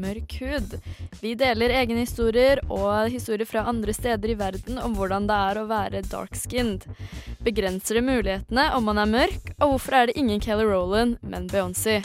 [0.00, 0.76] mørk hud.
[1.22, 5.60] Vi deler egne historier og historier fra andre steder i verden om hvordan det er
[5.60, 6.88] å være dark-skinned.
[7.46, 11.50] Begrenser det mulighetene om man er mørk, og hvorfor er det ingen Kelly Rowland, men
[11.52, 12.02] Beyoncé?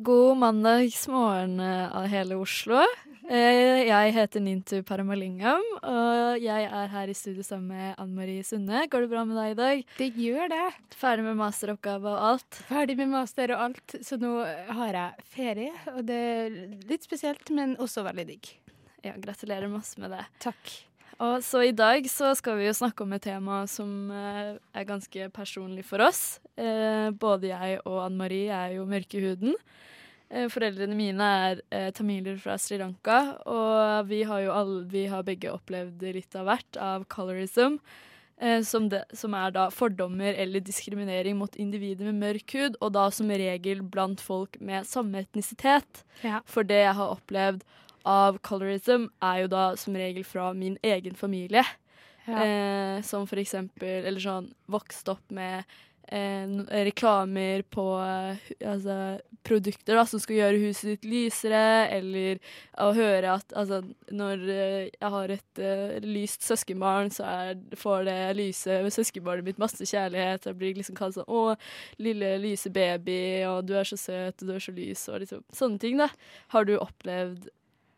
[0.00, 2.80] God mandagsmorgen eh, av hele Oslo.
[3.28, 8.42] Eh, Jeg heter Nintu Paramalingam, og jeg er her i studio sammen med Anne Marie
[8.46, 8.82] Sunde.
[8.90, 9.84] Går det bra med deg i dag?
[9.98, 10.64] Det gjør det.
[10.98, 12.60] Ferdig med masteroppgave og alt?
[12.68, 14.32] Ferdig med master og alt, så nå
[14.78, 15.72] har jeg ferie.
[15.94, 16.56] Og det er
[16.90, 18.52] litt spesielt, men også veldig digg.
[19.02, 20.24] Ja, gratulerer masse med det.
[20.44, 20.74] Takk.
[21.20, 24.86] Og så i dag så skal vi jo snakke om et tema som eh, er
[24.88, 26.40] ganske personlig for oss.
[26.56, 29.54] Eh, både jeg og Anne Marie er jo mørke i huden.
[30.32, 35.04] Eh, foreldrene mine er eh, tamiler fra Sri Lanka, og vi har jo alle, vi
[35.12, 37.76] har begge opplevd litt av hvert av colorism.
[38.40, 42.94] eh, Som, det, som er da fordommer eller diskriminering mot individer med mørk hud, og
[42.96, 46.02] da som regel blant folk med samme etnisitet.
[46.24, 46.40] Ja.
[46.48, 47.62] For det jeg har opplevd
[48.08, 51.64] av colorism, er jo da som regel fra min egen familie.
[52.26, 52.44] Ja.
[52.44, 55.64] Eh, som for eksempel Eller sånn vokst opp med
[56.06, 56.46] eh,
[56.84, 58.96] reklamer på eh, altså,
[59.42, 62.38] produkter da, som skal gjøre huset ditt lysere, eller
[62.82, 63.80] å høre at altså,
[64.14, 69.62] når eh, jeg har et eh, lyst søskenbarn, så er, får det lyse søskenbarnet mitt
[69.62, 70.46] masse kjærlighet.
[70.50, 71.56] Jeg blir liksom kalt sånn 'Å,
[72.02, 75.42] lille lyse baby', og 'du er så søt', og 'du er så lys', og liksom
[75.52, 76.08] sånne ting, da.
[76.54, 77.50] Har du opplevd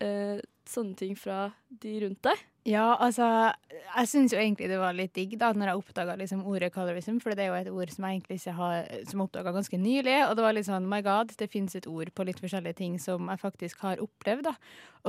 [0.04, 1.48] eh, sånne ting fra
[1.82, 2.42] de rundt deg?
[2.65, 3.26] Ja, altså
[3.69, 7.19] Jeg syns jo egentlig det var litt digg da når jeg oppdaga liksom ordet colorism,
[7.20, 8.87] for det er jo et ord som jeg egentlig ikke har
[9.26, 10.16] oppdaga ganske nylig.
[10.25, 12.97] Og det var litt sånn my god, det fins et ord på litt forskjellige ting
[13.03, 14.54] som jeg faktisk har opplevd, da.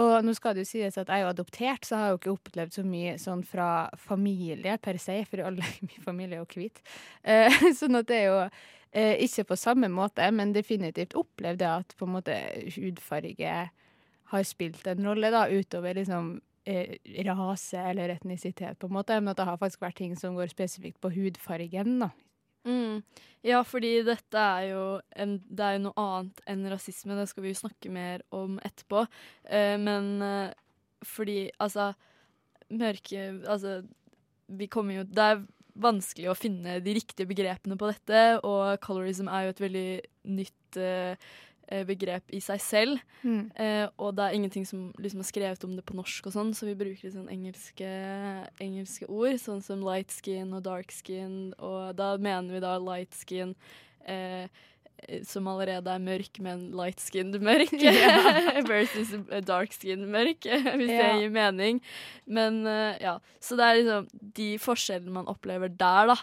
[0.03, 2.19] Og nå skal det jo sies at jeg er jo adoptert, så jeg har jo
[2.19, 3.69] ikke opplevd så mye sånn fra
[4.03, 6.83] familie per se, for alle i min familie er jo hvit.
[7.23, 11.71] Eh, sånn at det er jo eh, ikke på samme måte, men definitivt opplevd det
[11.71, 12.35] at på en måte
[12.75, 13.55] hudfarge
[14.31, 16.97] har spilt en rolle, da, utover liksom eh,
[17.27, 19.17] rase eller etnisitet, på en måte.
[19.21, 22.11] Men at det har faktisk vært ting som går spesifikt på hudfargen, da.
[22.65, 23.03] Mm.
[23.45, 24.83] Ja, fordi dette er jo
[25.21, 27.17] en, det er jo noe annet enn rasisme.
[27.17, 29.05] Det skal vi jo snakke mer om etterpå.
[29.45, 30.55] Eh, men eh,
[31.05, 31.91] fordi altså
[32.73, 33.83] Mørke Altså,
[34.47, 35.43] vi kommer jo Det er
[35.75, 39.89] vanskelig å finne de riktige begrepene på dette, og colorism er jo et veldig
[40.37, 41.27] nytt eh,
[41.87, 42.99] begrep i seg selv.
[43.23, 43.47] Mm.
[43.57, 46.53] Eh, og det er ingenting som liksom er skrevet om det på norsk og sånn,
[46.57, 47.89] så vi bruker litt sånn engelske,
[48.63, 53.17] engelske ord, sånn som light skin og dark skin, og da mener vi da light
[53.17, 53.55] skin
[54.05, 54.47] eh,
[55.27, 57.73] som allerede er mørk, men light skinned mørk,
[58.71, 59.13] versus
[59.45, 61.81] dark skinned mørk, hvis det gir mening.
[62.25, 66.19] Men eh, ja, så det er liksom de forskjellene man opplever der, da.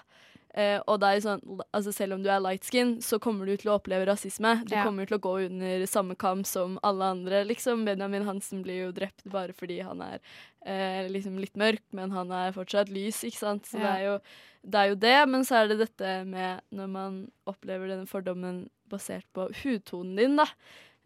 [0.53, 1.41] Eh, og sånn,
[1.73, 4.63] altså Selv om du er light skin, så kommer du til å oppleve rasisme.
[4.69, 4.85] Du Ja.
[4.85, 7.45] kommer til å gå under samme kam som alle andre.
[7.45, 7.85] liksom.
[7.85, 10.21] Benjamin Hansen blir jo drept bare fordi han er
[10.67, 13.65] uh, liksom litt mørk, men han er fortsatt lys, ikke sant.
[13.67, 14.19] Så det, er jo,
[14.63, 18.69] det er jo det, men så er det dette med når man opplever denne fordommen
[18.89, 20.47] basert på hudtonen din, da.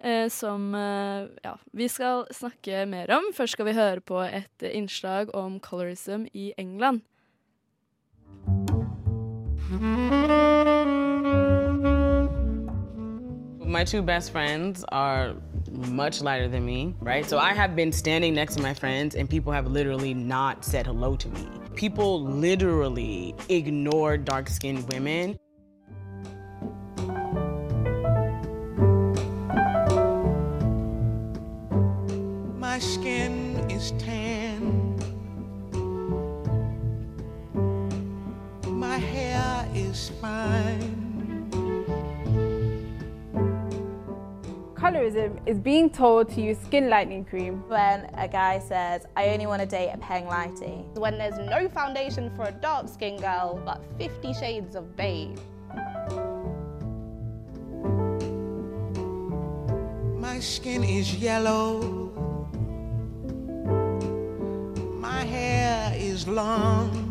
[0.02, 3.32] Uh, som ja, vi skal snakke mer om.
[3.32, 7.00] Først skal vi høre på et innslag om colorism i England.
[9.68, 9.80] My
[13.84, 15.34] two best friends are
[15.72, 17.26] much lighter than me, right?
[17.26, 20.86] So I have been standing next to my friends and people have literally not said
[20.86, 21.48] hello to me.
[21.74, 25.36] People literally ignore dark skinned women.
[45.96, 47.62] Told to use skin lightening cream.
[47.68, 50.84] when a guy says, I only want to date a Peng Lighty.
[50.98, 55.38] when there's no foundation for a dark skinned girl but 50 shades of beige.
[60.18, 61.80] My skin is yellow.
[65.00, 67.06] My hair is long.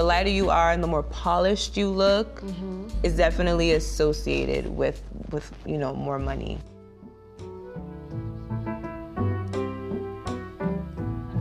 [0.00, 2.88] The lighter you are and the more polished you look Mm-hmm.
[3.02, 6.58] is definitely associated with with you know more money.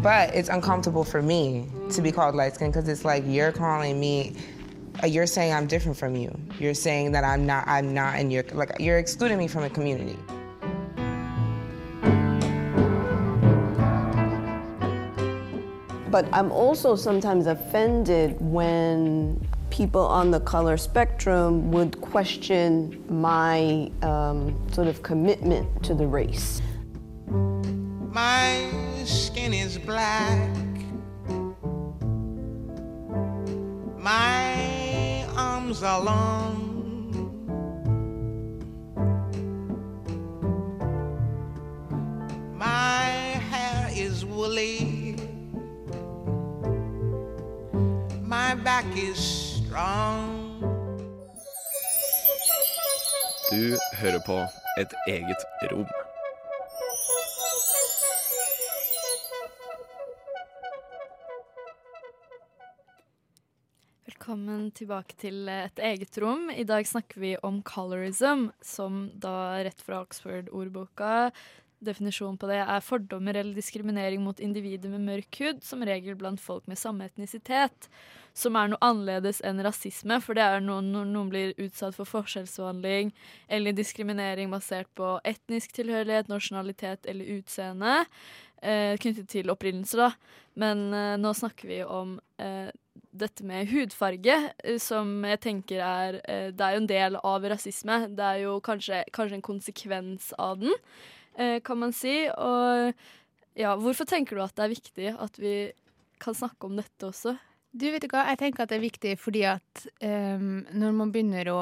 [0.03, 3.97] But it's uncomfortable for me to be called light skinned because it's like you're calling
[3.97, 4.35] me,
[5.01, 6.37] uh, you're saying I'm different from you.
[6.59, 9.69] You're saying that I'm not, I'm not in your, like you're excluding me from a
[9.69, 10.19] community.
[16.11, 24.55] But I'm also sometimes offended when people on the color spectrum would question my um,
[24.71, 26.63] sort of commitment to the race.
[28.11, 28.71] My
[29.05, 30.49] skin is black.
[33.99, 36.65] My arms are long.
[42.57, 43.05] My
[43.51, 44.88] hair is woolly.
[48.49, 49.19] My back is
[49.61, 50.61] strong.
[53.51, 54.37] Du hører på
[54.81, 55.85] Et eget rom.
[64.05, 66.49] Velkommen tilbake til et eget rom.
[66.49, 71.29] I dag snakker vi om colorism, som da rett fra Oxford-ordboka
[71.79, 76.41] Definisjonen på det er fordommer eller diskriminering mot individer med mørk hud, som regel blant
[76.43, 77.87] folk med samme etnisitet,
[78.39, 83.13] som er noe annerledes enn rasisme, for det er når noen blir utsatt for forskjellsbehandling
[83.51, 87.97] eller diskriminering basert på etnisk tilhørighet, nasjonalitet eller utseende,
[88.63, 90.11] eh, knyttet til opprinnelse, da.
[90.59, 92.71] Men eh, nå snakker vi om eh,
[93.11, 97.47] dette med hudfarge, eh, som jeg tenker er eh, Det er jo en del av
[97.53, 98.01] rasisme.
[98.15, 100.75] Det er jo kanskje, kanskje en konsekvens av den,
[101.35, 102.27] eh, kan man si.
[102.29, 102.93] Og
[103.59, 105.55] ja, hvorfor tenker du at det er viktig at vi
[106.19, 107.37] kan snakke om dette også?
[107.71, 111.11] Du vet du hva, jeg tenker at det er viktig fordi at um, når man
[111.13, 111.59] begynner å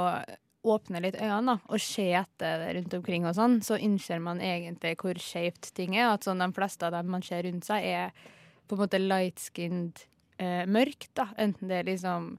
[0.67, 4.95] åpne litt øynene da, og se etter rundt omkring og sånn, så innser man egentlig
[4.99, 6.13] hvor skjevt ting er.
[6.13, 8.37] At sånn de fleste av dem man ser rundt seg, er
[8.67, 10.03] på en måte light-skinned
[10.43, 11.29] eh, mørkt, da.
[11.39, 12.33] Enten det er liksom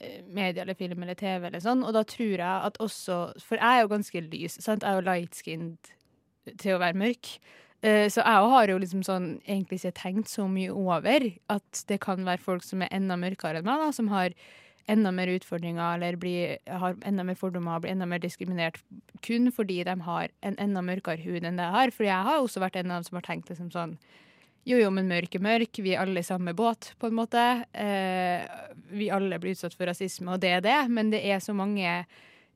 [0.00, 1.84] eh, media eller film eller TV eller sånn.
[1.86, 4.82] Og da tror jeg at også For jeg er jo ganske lys, sant.
[4.82, 5.94] Jeg er jo light-skinned
[6.58, 7.34] til å være mørk.
[7.82, 12.00] Eh, Så jeg har jo liksom sånn egentlig ikke tenkt så mye over at det
[12.00, 14.34] kan være folk som er enda mørkere enn meg, da, som har
[14.88, 18.80] enda mer utfordringer eller blir, har enda mer fordommer blir enda mer diskriminert
[19.22, 21.92] kun fordi de har en enda mørkere hud enn det jeg har.
[21.92, 23.98] For jeg har også vært en av dem som har tenkt liksom sånn
[24.68, 25.78] jo, jo, men mørk er mørk.
[25.80, 27.44] Vi er alle i samme båt, på en måte.
[27.72, 28.42] Eh,
[28.92, 30.76] vi alle blir utsatt for rasisme, og det er det.
[30.92, 31.86] Men det er så mange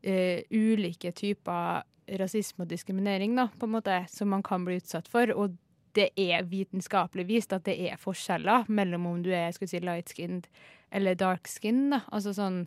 [0.02, 1.86] eh, ulike typer
[2.20, 5.30] rasisme og diskriminering da, på en måte, som man kan bli utsatt for.
[5.36, 5.56] Og
[5.96, 10.46] det er vitenskapelig vist at det er forskjeller mellom om du er si, light-skinned
[10.92, 11.90] eller dark-skinned.
[11.90, 12.00] da.
[12.12, 12.66] Altså sånn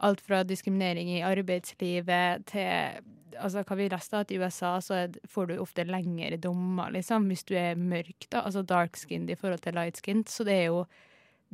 [0.00, 3.02] alt fra diskriminering i arbeidslivet til
[3.40, 7.44] altså hva vi leste, at i USA så får du ofte lengre dommer, liksom, hvis
[7.48, 10.28] du er mørk, da, altså dark-skinned i forhold til light-skinned.
[10.28, 10.84] Så det er jo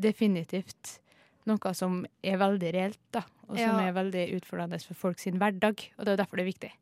[0.01, 0.99] definitivt
[1.47, 3.89] noe som er veldig reelt, da, og som Ja.
[3.89, 5.93] er veldig utfordrende for folk sin hverdag.
[5.99, 6.73] Og det er derfor det er viktig.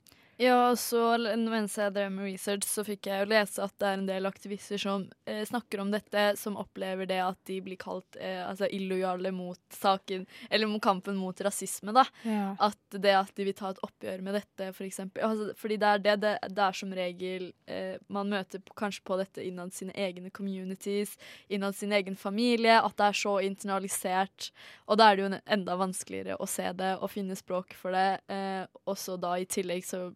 [0.41, 3.87] Ja, og så mens jeg drev med research, så fikk jeg jo lese at det
[3.87, 7.79] er en del aktivister som eh, snakker om dette, som opplever det at de blir
[7.79, 12.07] kalt eh, altså illojale mot saken, eller mot kampen mot rasisme, da.
[12.27, 12.49] Ja.
[12.67, 15.23] At det at de vil ta et oppgjør med dette, for eksempel.
[15.29, 19.07] Altså, fordi det er det, det, det er som regel eh, Man møter på, kanskje
[19.07, 21.15] på dette innad sine egne communities,
[21.47, 24.51] innad sin egen familie, at det er så internalisert.
[24.91, 28.19] Og da er det jo enda vanskeligere å se det og finne språk for det.
[28.27, 30.09] Eh, og så da i tillegg så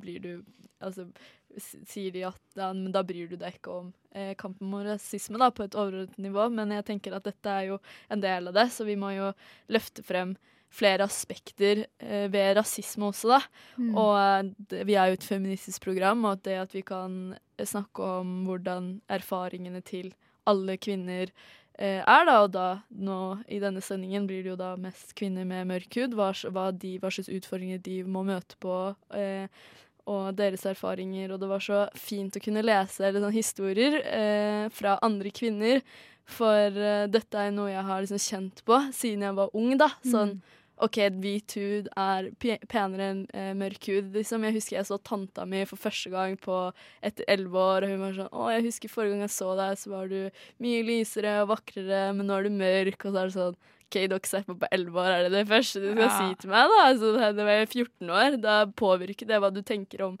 [0.00, 0.30] blir du
[0.84, 1.06] Altså
[1.56, 5.38] sier de at ja, men da bryr du deg ikke om eh, kampen mot rasisme
[5.40, 7.78] da, på et overordnet nivå, men jeg tenker at dette er jo
[8.12, 9.30] en del av det, så vi må jo
[9.72, 10.34] løfte frem
[10.74, 13.40] flere aspekter eh, ved rasisme også, da.
[13.78, 13.90] Mm.
[13.92, 17.66] Og eh, det, vi er jo et feministisk program, og det at vi kan eh,
[17.68, 20.12] snakke om hvordan erfaringene til
[20.50, 21.30] alle kvinner
[21.78, 22.36] er, da.
[22.44, 26.18] Og da nå i denne sendingen blir det jo da mest kvinner med mørk hud.
[26.18, 28.76] Hva, hva, de, hva slags utfordringer de må møte på.
[29.16, 29.48] Eh,
[30.10, 34.66] og deres erfaringer, og det var så fint å kunne lese eller sånn historier eh,
[34.74, 35.80] fra andre kvinner.
[36.28, 39.72] For eh, dette er noe jeg har liksom kjent på siden jeg var ung.
[39.80, 39.90] da.
[40.04, 40.38] Sånn,
[40.82, 42.26] OK, hvit hud er
[42.66, 44.08] penere enn eh, mørk hud.
[44.16, 44.42] Liksom.
[44.48, 46.56] Jeg husker jeg så tanta mi for første gang på
[47.04, 49.78] etter elleve år, og hun var sånn Å, jeg husker forrige gang jeg så deg,
[49.78, 50.18] så var du
[50.64, 53.06] mye lysere og vakrere, men nå er du mørk.
[53.06, 53.54] Og så er det sånn
[53.84, 56.18] OK, dere ser på på 11 år, er det det første du skal Ja.
[56.18, 56.72] si til meg?
[56.74, 56.82] da?
[56.88, 60.18] Altså, jeg var 14 år, da påvirker det hva du tenker om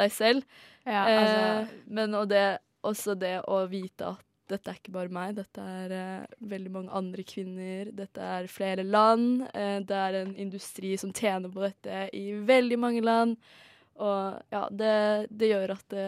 [0.00, 0.42] deg selv.
[0.86, 5.12] Ja, eh, altså- men og det, også det å vite at dette er ikke bare
[5.12, 9.46] meg, dette er eh, veldig mange andre kvinner, dette er flere land.
[9.52, 13.36] Eh, det er en industri som tjener på dette i veldig mange land.
[14.02, 14.94] Og ja, det,
[15.30, 16.06] det gjør at det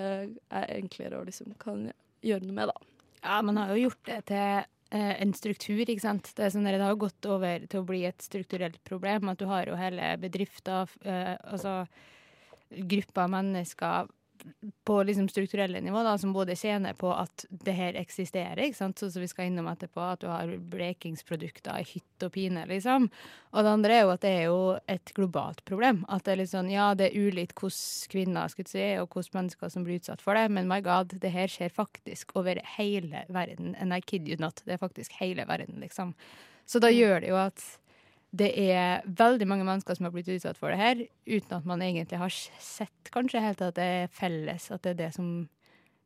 [0.54, 1.88] er enklere å liksom kan
[2.24, 2.88] gjøre noe med, da.
[3.24, 6.32] Ja, man har jo gjort det til eh, en struktur, ikke sant.
[6.36, 9.30] Det, sånn, det har gått over til å bli et strukturelt problem.
[9.32, 11.82] At du har jo hele bedrifter, eh, altså
[12.74, 14.08] grupper mennesker
[14.84, 19.00] på liksom strukturelle nivå da, som både tjener på at det her eksisterer, ikke sant?
[19.00, 23.08] sånn som vi skal innom etterpå, at du har blekingsprodukter i hytt og pine, liksom.
[23.54, 24.58] Og det andre er jo at det er jo
[24.90, 26.02] et globalt problem.
[26.12, 29.40] At det er litt sånn, ja, det er ulikt hvordan kvinner skal si, og hvordan
[29.40, 33.24] mennesker som blir utsatt for det, men my god, det her skjer faktisk over hele
[33.32, 33.72] verden.
[33.80, 36.12] And I kid you not, det er faktisk hele verden, liksom.
[36.68, 37.64] Så da gjør det jo at
[38.34, 41.82] det er veldig mange mennesker som har blitt utsatt for det her, uten at man
[41.84, 45.28] egentlig har sett kanskje helt at det er felles, at det er det som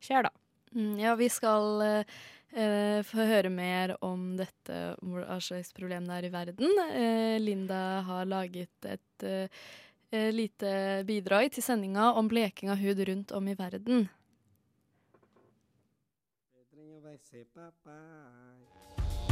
[0.03, 0.33] skjer, da.
[0.75, 2.19] Mm, ja, vi skal eh,
[2.53, 6.83] eh, få høre mer om dette, om hva slags problem det er i verden.
[6.85, 9.65] Eh, Linda har laget et eh,
[10.13, 14.05] eh, lite bidrag til sendinga om bleking av hud rundt om i verden.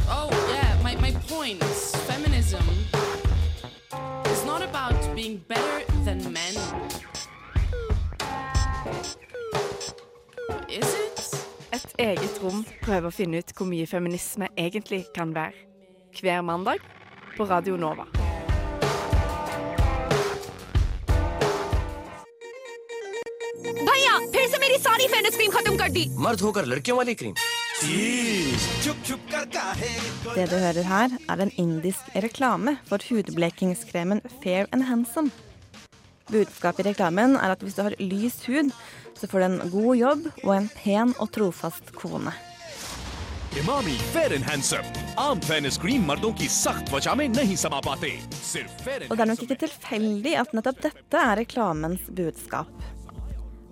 [0.09, 2.63] Oh, yeah, my, my point is feminism
[4.25, 6.55] is not about being better than men.
[10.69, 11.19] Is it?
[11.73, 15.55] Et eget rom prøver å finne ut hvor mye feminisme egentlig kan være.
[16.19, 16.83] Hver mandag
[17.37, 18.05] på Radio Nova.
[23.63, 27.33] भैया फिर से मेरी सारी face cream खत्म कर दी मर्द होकर लड़कियों वाली cream
[27.78, 27.86] det
[30.50, 35.30] du hører her, er en indisk reklame for hudblekingskremen Fair and Handsome.
[36.26, 38.74] Budskapet i reklamen er at hvis du har lys hud,
[39.14, 42.34] så får du en god jobb og en pen og trofast kone.
[43.62, 44.90] Imami Fair and Handsome.
[49.06, 52.74] Og det er nok ikke tilfeldig at nettopp dette er reklamens budskap.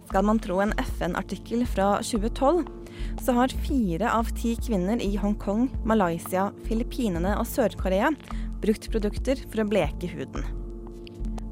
[0.07, 2.86] Skal man tro en FN-artikkel fra 2012
[3.23, 8.13] så har fire av ti kvinner i Hongkong, Malaysia, Filippinene og Sør-Korea
[8.63, 10.47] brukt produkter for å bleke huden.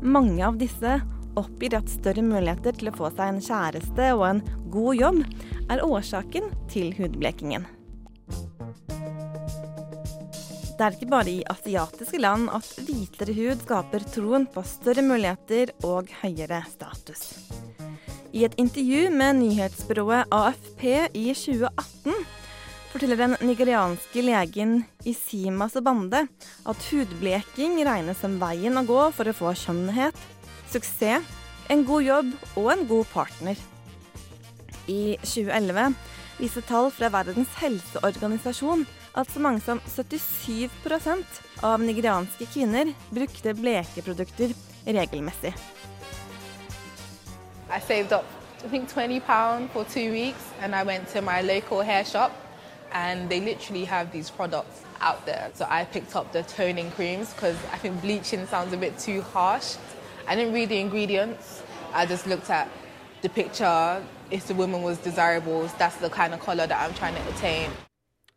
[0.04, 0.98] Mange av disse
[1.38, 4.42] oppgir at større muligheter til å få seg en kjæreste og en
[4.74, 5.22] god jobb
[5.72, 7.66] er årsaken til hudblekingen.
[10.74, 15.70] Det er ikke bare i asiatiske land at hvitere hud skaper troen på større muligheter
[15.86, 17.28] og høyere status.
[18.34, 20.82] I et intervju med nyhetsbyrået AFP
[21.14, 22.24] i 2018
[22.90, 24.72] forteller den nigerianske legen
[25.06, 26.24] Isima Sobande
[26.66, 30.18] at hudbleking regnes som veien å gå for å få skjønnhet,
[30.72, 31.22] suksess,
[31.70, 33.62] en god jobb og en god partner.
[34.90, 35.94] I 2011
[36.40, 38.82] viser tall fra Verdens helseorganisasjon
[39.14, 44.58] at så mange som 77% av nigerianske kvinner brukte blekeprodukter
[44.90, 45.54] regelmessig.
[47.74, 48.24] I saved up,
[48.64, 52.30] I think, 20 pounds for two weeks, and I went to my local hair shop,
[52.92, 55.50] and they literally have these products out there.
[55.54, 59.22] So I picked up the toning creams because I think bleaching sounds a bit too
[59.22, 59.74] harsh.
[60.28, 61.64] I didn't read the ingredients.
[61.92, 62.68] I just looked at
[63.22, 64.00] the picture.
[64.30, 67.72] If the woman was desirable, that's the kind of color that I'm trying to attain.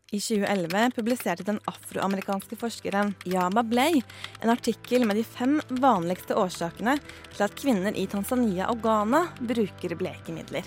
[0.08, 3.98] I 2011 publiserte den afroamerikanske forskeren Yama Blay
[4.40, 6.94] en artikkel med de fem vanligste årsakene
[7.34, 10.64] til at kvinner i Tanzania og Ghana bruker blekemidler.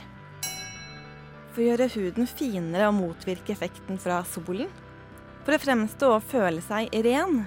[1.54, 4.68] For å gjøre huden finere og motvirke effekten fra solen.
[5.46, 7.46] For å fremstå og føle seg ren.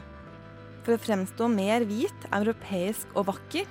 [0.81, 3.69] For å fremstå mer hvit, europeisk og vakker.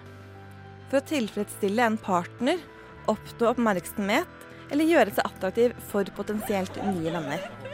[0.93, 2.62] For å tilfredsstille en partner,
[3.11, 7.72] oppnå oppmerksomhet eller gjøre seg attraktiv for potensielt nye venner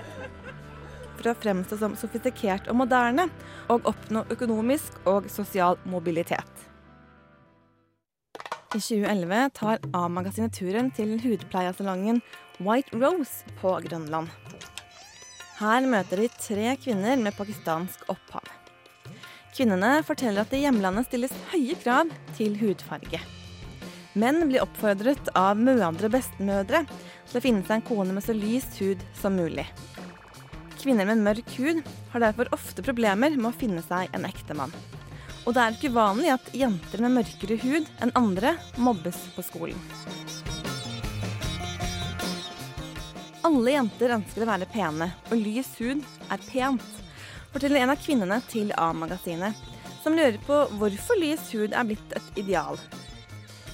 [1.18, 3.28] for å fremstå som sofistikert og moderne,
[3.68, 6.68] og oppnå økonomisk og sosial mobilitet.
[8.68, 12.20] I 2011 tar A-magasinet turen til hudpleiesalongen
[12.60, 14.28] White Rose på Grønland.
[15.58, 18.44] Her møter de tre kvinner med pakistansk opphav.
[19.56, 23.18] Kvinnene forteller at det i hjemlandet stilles høye krav til hudfarge.
[24.18, 26.84] Menn blir oppfordret av mødre og bestemødre
[27.30, 29.66] til å finne seg en kone med så lys hud som mulig.
[30.78, 31.80] Kvinner med mørk hud
[32.12, 34.70] har derfor ofte problemer med å finne seg en ektemann.
[35.42, 39.80] Og det er ikke uvanlig at jenter med mørkere hud enn andre mobbes på skolen.
[43.49, 46.94] Alle jenter ønsker å være pene, og lys hud er pent.
[47.49, 49.56] forteller en av kvinnene til A-magasinet,
[50.02, 52.78] som lurer på hvorfor lys hud er blitt et ideal.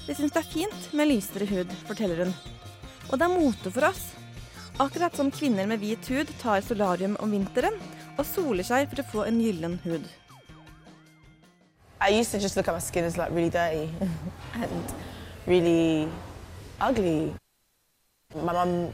[0.07, 2.33] De syns det er fint med lysere hud, forteller hun.
[3.11, 4.13] Og det er mote for oss.
[12.01, 13.89] I used to just look at my skin as like really dirty
[14.53, 14.93] and
[15.47, 16.09] really
[16.81, 17.33] ugly.
[18.35, 18.91] My mum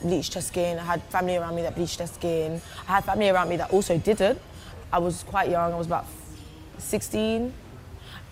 [0.00, 0.78] bleached her skin.
[0.78, 2.62] I had family around me that bleached their skin.
[2.86, 4.40] I had family around me that also didn't.
[4.92, 5.72] I was quite young.
[5.72, 6.06] I was about
[6.78, 7.52] 16,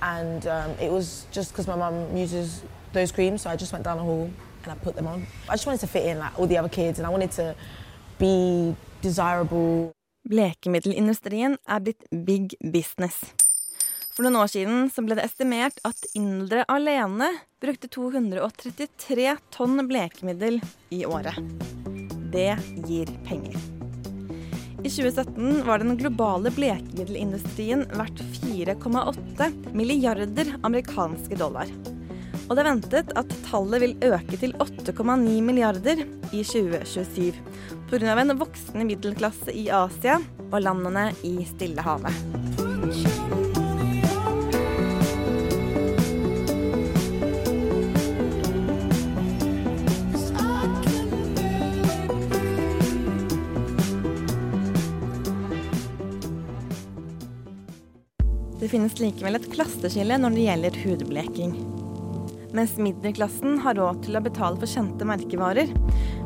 [0.03, 3.85] and um, it was just because my mum uses those creams, so I just went
[3.85, 4.31] down the hall
[4.65, 5.27] and I put them on.
[5.49, 7.55] I just wanted to fit in like all the other kids, and I wanted to
[8.19, 9.93] be desirable.
[10.29, 13.25] Blekemiddelindustrien er blitt big business.
[14.13, 17.31] For noen år siden ble det estimert at indere alene
[17.65, 20.61] brukte 233 tonn blekemiddel
[20.93, 21.39] i året.
[22.33, 22.53] Det
[22.87, 23.57] gir penger.
[24.83, 31.71] I 2017 var den globale blekemiddelindustrien verdt 4,8 milliarder amerikanske dollar.
[32.49, 37.33] Og det er ventet at tallet vil øke til 8,9 milliarder i 2027
[37.89, 38.21] pga.
[38.21, 40.19] en voksende middelklasse i Asia
[40.51, 42.13] og landene i Stillehavet.
[58.63, 61.82] Det finnes likevel et klasseskille når det gjelder hudbleking.
[62.53, 65.71] Mens middelklassen har råd til å betale for kjente merkevarer,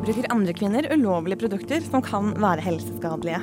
[0.02, 3.38] bruker andre kvinner ulovlige produkter som kan være helseskadelige.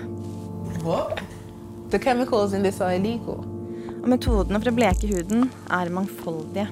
[4.04, 6.68] Og metodene for å bleke huden er mangfoldige.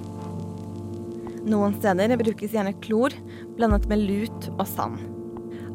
[1.47, 3.15] Noen steder brukes gjerne klor
[3.55, 4.99] blandet med lut og sand.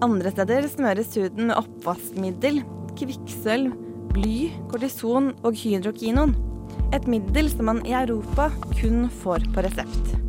[0.04, 2.60] Andre steder smøres huden med oppvaskmiddel,
[3.00, 3.72] kvikksølv,
[4.12, 4.36] bly,
[4.68, 6.36] kortison og hydrokinon.
[6.92, 10.25] Et middel som man i Europa kun får på resept.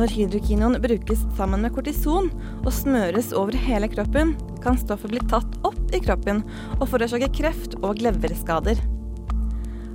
[0.00, 2.30] Når hydrokinon brukes sammen med kortison
[2.62, 4.30] og smøres over hele kroppen,
[4.64, 6.38] kan stoffet bli tatt opp i kroppen
[6.78, 8.80] og forårsake kreft og leverskader.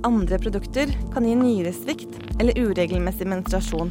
[0.06, 3.90] Andre produkter kan gi nyresvikt eller uregelmessig menstruasjon,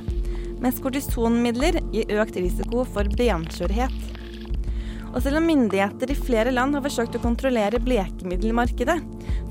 [0.64, 3.98] mens kortisonmidler gir økt risiko for benskjørhet.
[5.12, 9.02] Og selv om myndigheter i flere land har forsøkt å kontrollere blekemiddelmarkedet,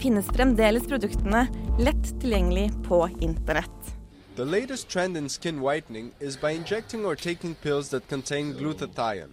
[0.01, 1.45] finnes fremdeles produktene
[1.77, 3.84] lett tilgjengelig på internett.
[4.37, 9.31] The latest trend in skin whitening is by injecting or taking pills that contain glutathione.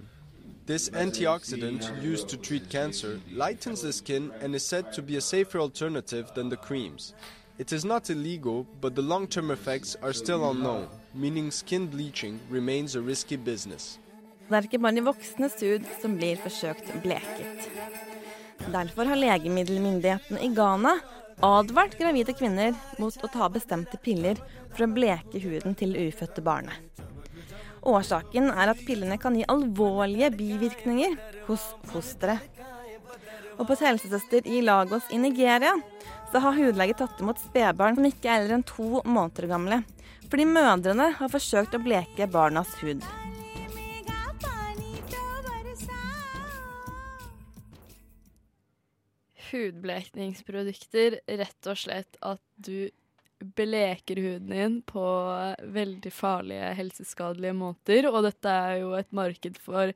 [0.67, 5.21] This antioxidant, used to treat cancer, lightens the skin and is said to be a
[5.21, 7.15] safer alternative than the creams.
[7.57, 12.39] It is not illegal, but the long term effects are still unknown, meaning skin bleaching
[12.51, 13.97] remains a risky business.
[14.49, 15.13] Det er ikke bare
[16.01, 16.35] som blir
[19.07, 20.49] har i
[21.41, 24.39] advart gravide kvinner mot å ta bestemte piller
[24.71, 26.77] for å bleke huden til ufødte barnet.
[27.81, 31.15] Årsaken er at pillene kan gi alvorlige bivirkninger
[31.47, 32.45] hos fosteret.
[33.57, 35.73] Og på helsesøster i Lagos i Nigeria
[36.31, 39.81] så har hudlege tatt imot spedbarn som ikke er eldre enn to måneder gamle,
[40.29, 43.03] fordi mødrene har forsøkt å bleke barnas hud.
[49.51, 52.89] Hudblekningsprodukter rett og slett at du
[53.41, 55.05] bleker huden din på
[55.73, 58.07] veldig farlige, helseskadelige måter.
[58.11, 59.93] Og dette er jo et marked for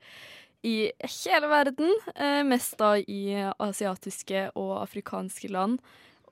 [0.66, 0.78] i
[1.22, 5.78] hele verden, eh, mest da i asiatiske og afrikanske land.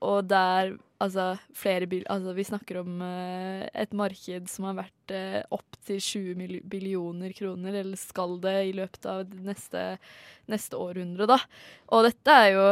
[0.04, 5.14] Og der altså flere bil, altså Vi snakker om eh, et marked som har vært
[5.14, 9.84] uh, opptil 20 billioner kroner, eller skal det i løpet av neste,
[10.52, 11.40] neste århundre, da.
[11.92, 12.66] Og dette er jo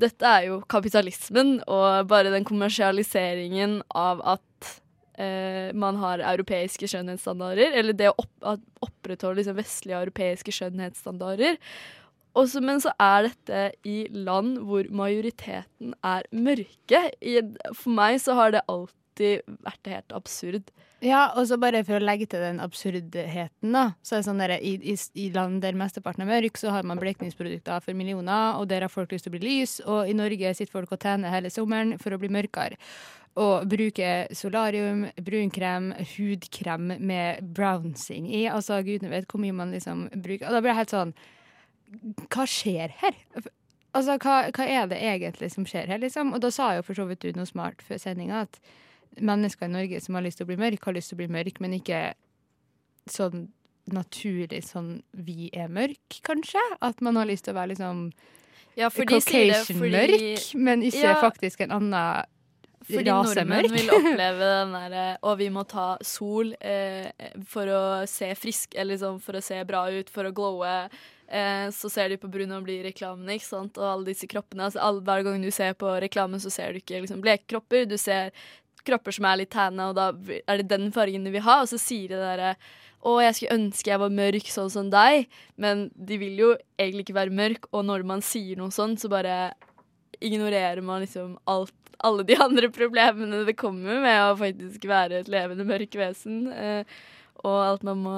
[0.00, 4.72] dette er jo kapitalismen og bare den kommersialiseringen av at
[5.18, 11.56] eh, man har europeiske skjønnhetsstandarder, eller det å opp, opprettholde liksom vestlige europeiske skjønnhetsstandarder.
[12.36, 17.06] Også, men så er dette i land hvor majoriteten er mørke.
[17.24, 17.40] I,
[17.72, 20.72] for meg så har det alltid vært helt absurd.
[21.04, 23.84] Ja, og så bare for å legge til den absurdheten, da.
[24.00, 26.86] Så er det sånn der, i, i, i, land der mesteparten er mørk, så har
[26.88, 29.76] man blekningsprodukter for millioner, og der har folk lyst til å bli lys.
[29.84, 32.80] Og i Norge sitter folk og tjener hele sommeren for å bli mørkere.
[33.36, 38.46] Og bruker solarium, brunkrem, hudkrem med brownsing i.
[38.48, 40.48] Altså, gudene vet hvor mye man liksom bruker.
[40.48, 41.12] Og da blir jeg helt sånn
[42.32, 43.20] Hva skjer her?
[43.92, 46.32] Altså, hva, hva er det egentlig som skjer her, liksom?
[46.32, 48.58] Og da sa jo for så vidt du noe smart før sendinga, at
[49.20, 51.28] mennesker i Norge som har lyst til å bli mørk, har lyst til å bli
[51.32, 52.00] mørk, men ikke
[53.10, 53.48] sånn
[53.86, 56.62] naturlig sånn vi er mørk, kanskje.
[56.82, 58.08] At man har lyst til å være liksom
[58.76, 61.20] Ja, Caucasian-mørk, fordi- men ikke Ja.
[61.22, 62.24] faktisk en annen
[62.86, 67.10] Fordi nordmenn vil oppleve den derre Og vi må ta sol eh,
[67.46, 70.88] for å se frisk Eller liksom for å se bra ut, for å glowe.
[71.28, 73.76] Eh, så ser de på Bruno og blir reklamen, ikke sant?
[73.78, 74.62] Og alle disse kroppene.
[74.68, 77.86] Altså, all, hver gang du ser på reklamen, så ser du ikke liksom, bleke kropper.
[77.88, 78.30] Du ser
[78.86, 80.10] kropper som er litt tanna, og da
[80.46, 81.60] er det den fargen de vil ha.
[81.64, 82.54] Og så sier de derre
[83.06, 85.28] å, jeg skulle ønske jeg var mørk sånn som deg,
[85.62, 89.10] men de vil jo egentlig ikke være mørk, og når man sier noe sånt, så
[89.12, 89.54] bare
[90.24, 91.74] ignorerer man liksom alt,
[92.06, 96.46] alle de andre problemene det kommer med å faktisk være et levende mørk vesen.
[96.52, 96.98] Eh,
[97.46, 98.16] og alt man må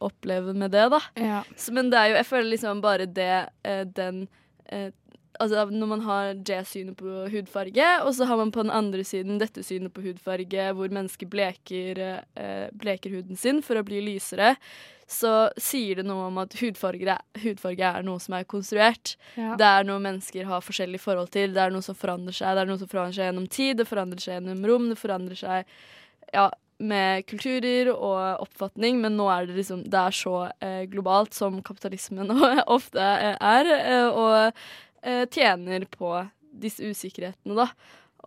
[0.00, 1.00] oppleve med det, da.
[1.18, 1.40] Ja.
[1.58, 3.34] Så, men det er jo, jeg føler liksom bare det,
[3.66, 4.22] eh, den
[4.70, 4.92] eh,
[5.40, 9.04] Altså når man har det synet på hudfarge, og så har man på den andre
[9.06, 12.00] siden dette synet på hudfarge, hvor mennesker bleker,
[12.36, 14.54] eh, bleker huden sin for å bli lysere,
[15.10, 19.16] så sier det noe om at hudfarge er, hudfarge er noe som er konstruert.
[19.34, 19.56] Ja.
[19.58, 21.56] Det er noe mennesker har forskjellig forhold til.
[21.56, 22.54] Det er noe som forandrer seg.
[22.54, 25.40] Det er noe som forandrer seg gjennom tid, det forandrer seg gjennom rom, det forandrer
[25.40, 25.72] seg
[26.30, 26.46] ja,
[26.80, 31.60] med kulturer og oppfatning, men nå er det liksom Det er så eh, globalt som
[31.64, 32.30] kapitalismen
[32.76, 34.62] ofte er, eh, og
[35.02, 36.12] eh, tjener på
[36.52, 37.68] disse usikkerhetene, da.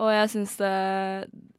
[0.01, 0.69] Og jeg syns det,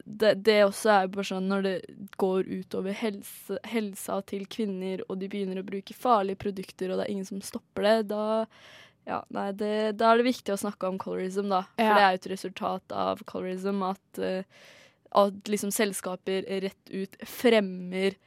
[0.05, 1.75] det Det også er bare sånn når det
[2.19, 7.05] går utover helse, helsa til kvinner, og de begynner å bruke farlige produkter, og det
[7.05, 8.45] er ingen som stopper det, da
[9.05, 11.61] ja, nei, det, da er det viktig å snakke om colorism, da.
[11.77, 11.93] For Ja.
[11.93, 14.43] det er jo et resultat av colorism at, eh,
[15.13, 18.17] at liksom selskaper rett ut fremmer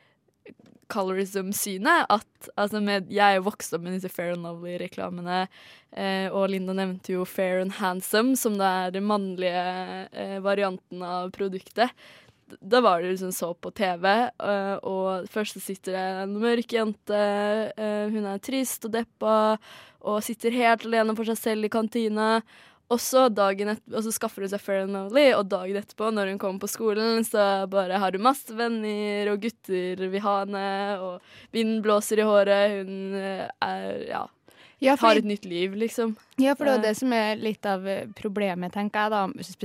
[0.92, 2.07] colorism-synet.
[2.09, 5.46] At altså med, Jeg er vokst opp med disse Fair and Lovely-reklamene,
[5.92, 9.66] eh, og Linda nevnte jo Fair and Handsome, som det er den mannlige
[10.12, 11.92] eh, varianten av produktet.
[12.48, 17.20] Da var det liksom så på TV, eh, og først sitter det en mørk jente,
[17.77, 19.59] eh, hun er trist og deppa,
[20.09, 22.38] og sitter helt alene for seg selv i kantina.
[22.88, 26.38] Og så, og så skaffer hun seg Fair and Only, og dagen etterpå, når hun
[26.40, 30.64] kommer på skolen, så bare har hun masse venner, og gutter vil ha henne,
[31.05, 34.24] og vinden blåser i håret, hun eh, er ja,
[34.81, 36.14] Ja, har et nytt liv, liksom.
[36.38, 39.22] Ja, for det er Eh, det som er litt av eh, problemet, tenker jeg da.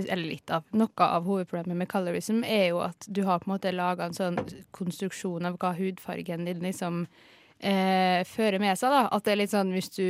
[0.08, 3.54] Eller litt av Noe av hovedproblemet med colorism er jo at du har på en
[3.54, 4.40] måte laga en sånn
[4.72, 7.06] konstruksjon av hva hudfargen din liksom
[7.64, 8.94] eh, fører med seg.
[8.94, 9.04] da.
[9.16, 10.08] At det er litt sånn hvis du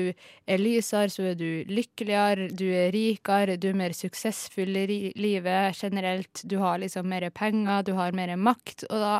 [0.50, 5.78] er lysere, så er du lykkeligere, du er rikere, du er mer suksessfull i livet
[5.78, 6.44] generelt.
[6.44, 8.88] Du har liksom mer penger, du har mer makt.
[8.90, 9.16] Og da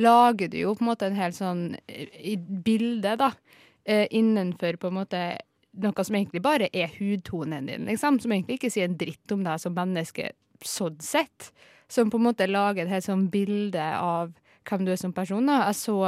[0.00, 3.32] lager du jo på en måte en helt sånn eh, bilde, da
[3.84, 5.22] eh, innenfor på en måte
[5.82, 8.20] noe som egentlig bare er hudtonen din, liksom.
[8.20, 10.32] Som egentlig ikke sier en dritt om deg som menneske
[10.62, 11.50] sånn sett.
[11.88, 14.32] Som på en måte lager et helt sånn bilde av
[14.68, 15.46] hvem du er som person.
[15.46, 15.64] da.
[15.70, 15.98] Jeg så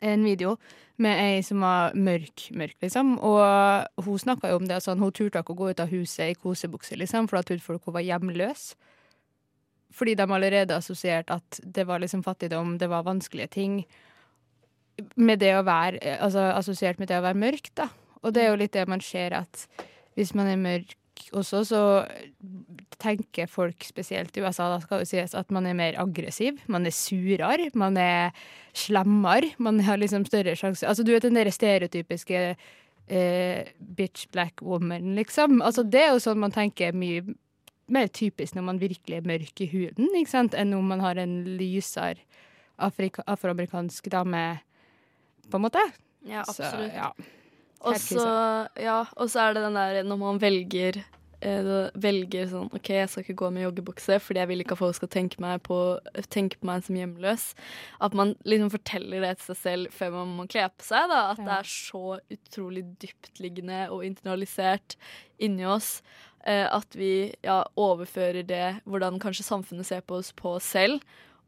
[0.00, 0.56] en video
[1.00, 3.14] med ei som var mørk, mørk, liksom.
[3.24, 6.32] Og hun snakka jo om det sånn, hun turte ikke å gå ut av huset
[6.32, 8.74] i kosebukse, liksom, for da trodde folk hun var hjemløs.
[9.96, 13.80] Fordi de allerede assosierte at det var liksom fattigdom, det var vanskelige ting.
[15.16, 17.88] Med det å være, altså assosiert med det å være mørk, da.
[18.20, 19.64] Og det er jo litt det man ser at
[20.18, 20.96] hvis man er mørk
[21.36, 21.80] også, så
[23.00, 26.58] tenker folk, spesielt i USA, da skal det sies at man er mer aggressiv.
[26.70, 28.34] Man er surere, man er
[28.76, 29.52] slemmere.
[29.58, 32.42] Man har liksom større sjanse Altså, du vet den der stereotypiske
[33.10, 35.60] eh, bitch black woman, liksom.
[35.62, 37.24] Altså, det er jo sånn man tenker mye
[37.90, 41.18] mer typisk når man virkelig er mørk i huden, ikke sant, enn om man har
[41.18, 42.22] en lysere
[42.80, 44.60] afroamerikansk dame,
[45.50, 45.82] på en måte.
[46.28, 46.94] Ja, Så, absolutt.
[46.94, 47.10] ja.
[47.80, 48.26] Og så,
[48.76, 51.00] ja, og så er det den der når man velger
[51.40, 51.68] eh,
[52.00, 54.98] velger sånn OK, jeg skal ikke gå med joggebukse fordi jeg vil ikke at folk
[54.98, 55.78] skal tenke, på,
[56.32, 57.46] tenke på meg som hjemløs.
[58.04, 61.08] At man liksom forteller det til seg selv før man må kle på seg.
[61.12, 64.98] da At det er så utrolig dyptliggende og internalisert
[65.40, 66.00] inni oss.
[66.44, 71.00] eh, at vi ja, overfører det, hvordan kanskje samfunnet ser på oss, på oss selv.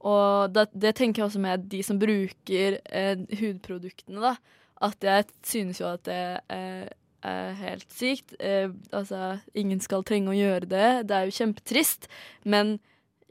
[0.02, 4.34] Og det, det tenker jeg også med de som bruker eh, hudproduktene, da.
[4.82, 6.86] At jeg synes jo at det eh,
[7.22, 8.34] er helt sykt.
[8.40, 10.88] Eh, altså, ingen skal trenge å gjøre det.
[11.08, 12.08] Det er jo kjempetrist.
[12.44, 12.78] Men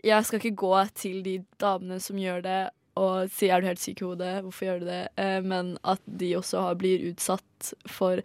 [0.04, 2.62] jeg skal ikke gå til de damene som gjør det
[3.00, 5.04] og si er du helt syk i hodet, hvorfor gjør du det?
[5.22, 8.20] Eh, men at de også har, blir utsatt for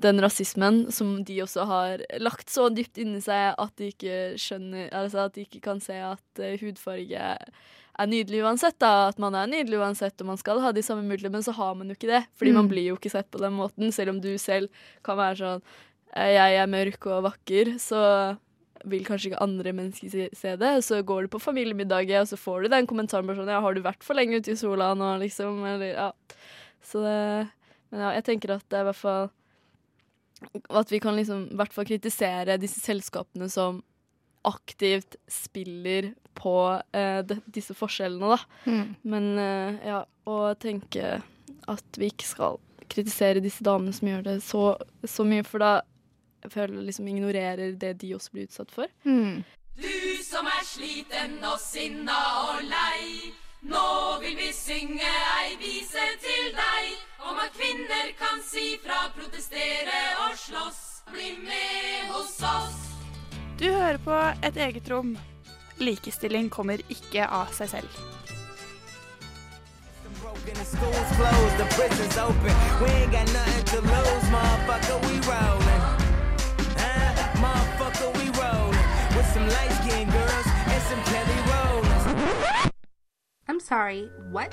[0.00, 4.90] den rasismen som de også har lagt så dypt inni seg at de ikke skjønner
[4.92, 7.30] Altså at de ikke kan se at eh, hudfarge
[7.98, 8.78] er nydelig uansett.
[8.78, 11.52] da, At man er nydelig uansett og man skal ha de samme mulighetene, men så
[11.56, 12.26] har man jo ikke det.
[12.36, 12.70] Fordi man Mm.
[12.72, 14.68] blir jo ikke sett på den måten, selv om du selv
[15.02, 15.62] kan være sånn
[16.14, 18.38] eh, Jeg er mørk og vakker, så
[18.84, 20.84] vil kanskje ikke andre mennesker se, det.
[20.84, 23.74] Så går du på familiemiddaget, og så får du den kommentaren bare sånn Ja, har
[23.74, 25.64] du vært for lenge ute i sola nå, liksom?
[25.66, 26.12] Eller ja.
[26.82, 27.50] Så det
[27.90, 29.30] Men ja, jeg tenker at det er i hvert fall
[30.70, 33.82] At vi kan liksom i hvert fall kritisere disse selskapene som
[34.46, 36.56] aktivt spiller på
[36.92, 38.70] eh, de, disse forskjellene, da.
[38.70, 38.94] Mm.
[39.02, 41.18] Men eh, ja, å tenke
[41.66, 44.64] at vi ikke skal kritisere disse damene som gjør det så,
[45.02, 45.72] så mye, for da
[46.52, 48.90] føler jeg liksom ignorerer det de også blir utsatt for.
[49.08, 49.42] Mm.
[49.76, 53.34] Du som er sliten og sinna og lei.
[53.66, 60.02] Nå vil vi synge ei vise til deg om at kvinner kan si fra, protestere
[60.26, 60.84] og slåss.
[61.12, 62.95] Bli med hos oss.
[63.58, 64.12] Du hører på
[64.44, 65.16] Et eget rom.
[65.80, 67.88] Likestilling kommer ikke av seg selv.
[83.48, 84.52] I'm sorry, schools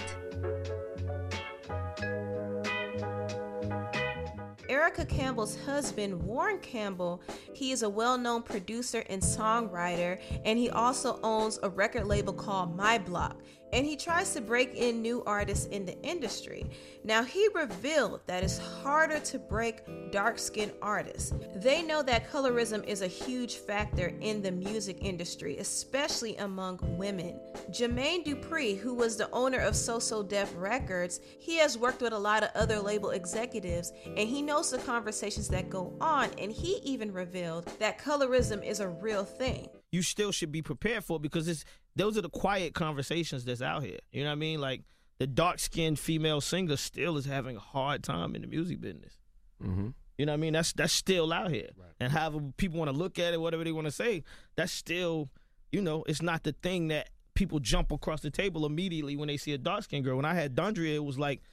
[4.74, 7.22] Erica Campbell's husband, Warren Campbell,
[7.54, 12.34] he is a well known producer and songwriter, and he also owns a record label
[12.34, 13.40] called My Block.
[13.74, 16.70] And he tries to break in new artists in the industry.
[17.04, 19.82] Now, he revealed that it's harder to break
[20.12, 21.34] dark skinned artists.
[21.56, 27.40] They know that colorism is a huge factor in the music industry, especially among women.
[27.72, 32.14] Jermaine Dupree, who was the owner of So So Def Records, he has worked with
[32.14, 36.30] a lot of other label executives and he knows the conversations that go on.
[36.38, 39.70] And he even revealed that colorism is a real thing.
[39.94, 41.64] You still should be prepared for because it's
[41.96, 44.00] those are the quiet conversations that's out here.
[44.12, 44.60] You know what I mean?
[44.60, 44.82] Like
[45.20, 49.20] the dark skinned female singer still is having a hard time in the music business.
[49.64, 49.90] Mm-hmm.
[50.18, 50.54] You know what I mean?
[50.54, 51.70] That's that's still out here.
[52.00, 54.24] And however people want to look at it, whatever they want to say,
[54.56, 55.30] that's still,
[55.72, 59.38] you know, it's not the thing that people jump across the table immediately when they
[59.38, 60.16] see a dark skinned girl.
[60.16, 61.44] When I had Dondria, it was like,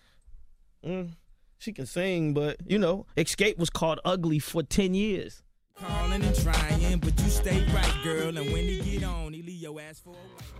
[0.85, 1.11] mm,
[1.59, 5.43] she can sing, but you know, Escape was called ugly for ten years.
[5.81, 8.37] Calling and trying, but you stay right, girl.
[8.37, 10.51] And when he get on, he leave your ass for a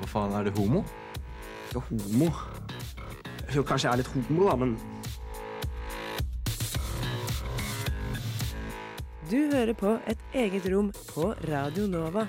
[0.00, 0.84] Hva faen, er du homo?
[1.68, 2.28] Ikke homo.
[3.54, 4.76] Jo, kanskje jeg er litt homo, da, men
[9.30, 12.26] Du hører på Et eget rom på Radio Nova.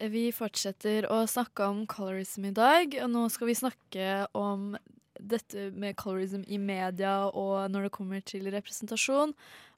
[0.00, 4.06] Vi fortsetter å snakke om colorism i dag, og nå skal vi snakke
[4.38, 4.72] om
[5.20, 9.34] dette med colorism i media og når det kommer til representasjon.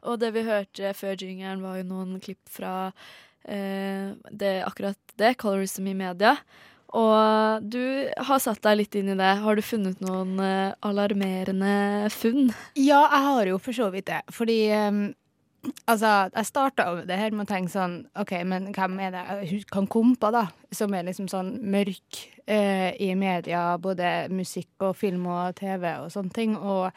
[0.06, 2.92] Og det vi hørte før jingeren, var jo noen klipp fra
[3.42, 6.37] eh, det, akkurat det, colorism i media.
[6.92, 9.30] Og du har satt deg litt inn i det.
[9.40, 12.52] Har du funnet noen eh, alarmerende funn?
[12.76, 14.20] Ja, jeg har jo for så vidt det.
[14.35, 15.06] Fordi um,
[15.87, 19.64] altså, jeg starta det her med å tenke sånn OK, men hvem er det jeg
[19.72, 20.44] kan kompa, da?
[20.75, 26.11] Som er liksom sånn mørk eh, i media, både musikk og film og TV og
[26.14, 26.57] sånne ting.
[26.57, 26.90] Og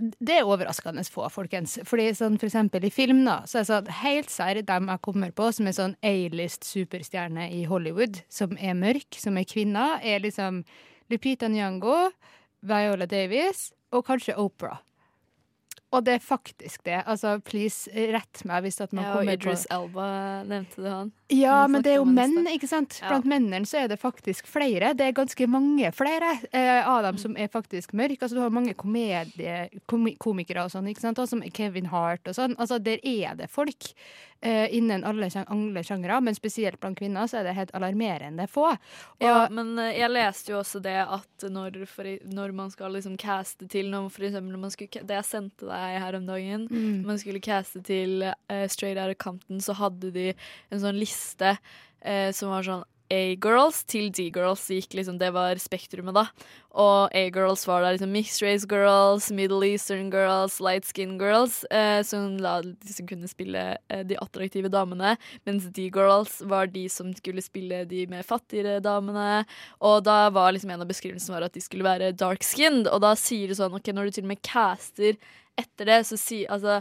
[0.00, 1.78] det er overraskende få, folkens.
[1.88, 5.04] Fordi sånn for eksempel i film, da, så er det sånn helt sær dem jeg
[5.06, 9.98] kommer på som er sånn A-list superstjerne i Hollywood, som er mørk, som er kvinner,
[10.02, 10.62] er liksom
[11.10, 12.10] Lupita Nyong'o,
[12.66, 14.80] Viola Davis og kanskje Oprah.
[15.90, 17.00] Og det er faktisk det.
[17.06, 20.10] Altså, please, rett meg hvis at man Ja, kommer Idris Elba
[20.46, 21.10] nevnte det, han.
[21.30, 22.98] Ja, men det er jo menn, ikke sant?
[23.02, 23.08] Ja.
[23.12, 24.92] Blant mennene så er det faktisk flere.
[24.98, 28.20] Det er ganske mange flere eh, av dem som er faktisk mørke.
[28.22, 28.74] Altså, du har mange
[30.18, 31.20] komikere og sånn, ikke sant?
[31.22, 32.56] Og som Kevin Hart og sånn.
[32.60, 33.90] Altså, der er det folk
[34.42, 38.70] eh, innen alle, alle sjangre, men spesielt blant kvinner så er det helt alarmerende få.
[38.72, 42.94] Og, Ja, men eh, jeg leste jo også det at når, for, når man skal
[42.96, 46.26] liksom caste til noe, For eksempel når man skulle, Det jeg sendte deg her om
[46.26, 47.04] dagen, Mm.
[47.06, 50.26] man skulle caste til uh, Straight Outta Compton, så hadde de
[50.70, 56.14] en sånn liste eh, som var sånn A-girls til D-girls gikk liksom, det var spektrumet,
[56.14, 56.28] da.
[56.78, 62.04] Og A-girls var da liksom mixed race girls, middle eastern girls, light skin girls, eh,
[62.06, 65.16] som da som kunne spille eh, de attraktive damene.
[65.48, 69.42] Mens D-girls var de som skulle spille de mer fattigere damene.
[69.82, 73.02] Og da var liksom en av beskrivelsene var at de skulle være dark skinned, og
[73.02, 75.18] da sier du sånn OK, når du til og med caster
[75.58, 76.78] etter det, så si Altså,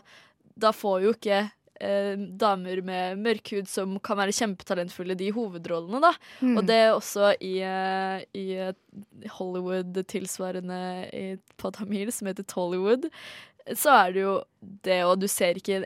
[0.60, 1.48] da får jo ikke
[1.80, 6.14] eh, damer med mørk hud som kan være kjempetalentfulle, de hovedrollene, da.
[6.42, 6.56] Mm.
[6.58, 10.82] Og det er også i, eh, i Hollywood tilsvarende
[11.14, 11.28] i,
[11.60, 13.10] på tamil, som heter Tollywood,
[13.78, 14.36] så er det jo
[14.86, 15.84] det, og du ser ikke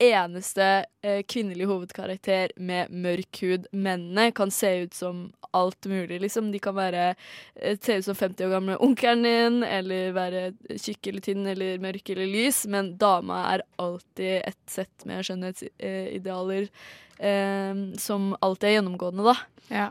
[0.00, 0.66] eneste
[1.04, 3.66] eh, kvinnelige hovedkarakter med mørk hud.
[3.72, 6.50] Mennene kan se ut som alt mulig, liksom.
[6.52, 10.44] De kan være eh, se ut som 50 år gamle onkelen din, eller være
[10.80, 16.70] tjukk eller tynn eller mørk eller lys, men dama er alltid et sett med skjønnhetsidealer
[17.18, 19.36] eh, som alltid er gjennomgående, da.
[19.70, 19.90] Ja.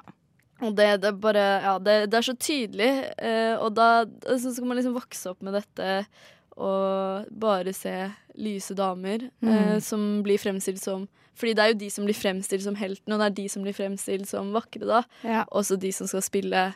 [0.60, 4.68] Og det, det bare Ja, det, det er så tydelig, eh, og da så skal
[4.68, 6.04] man liksom vokse opp med dette
[6.60, 7.94] og bare se
[8.40, 9.50] lyse damer Mm.
[9.54, 11.08] eh, som blir fremstilt som
[11.40, 13.64] Fordi det er jo de som blir fremstilt som helten, og det er de som
[13.64, 15.04] blir fremstilt som vakre, da.
[15.24, 15.46] Ja.
[15.56, 16.74] Også de som skal spille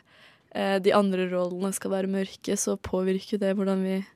[0.54, 4.06] eh, de andre rollene skal være mørke, så påvirker det hvordan vi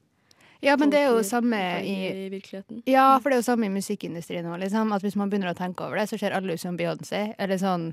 [0.62, 2.82] Ja, men det er jo samme i i.
[2.86, 4.90] Ja, for det er jo samme i musikkindustrien òg, liksom.
[4.96, 7.34] At hvis man begynner å tenke over det, så ser alle ut som Beyoncé.
[7.38, 7.92] Eller sånn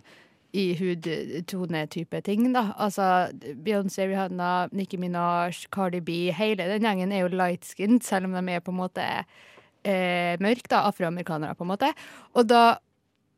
[0.56, 2.70] i hudtone-type ting, da.
[2.82, 3.28] Altså
[3.66, 6.30] Beyoncé, Rihanna, Nicki Minaj, Cardi B.
[6.36, 10.70] Hele den gjengen er jo light-skinned, selv om de er på en måte eh, mørke,
[10.72, 10.86] da.
[10.90, 11.92] Afroamerikanere, på en måte.
[12.34, 12.64] Og da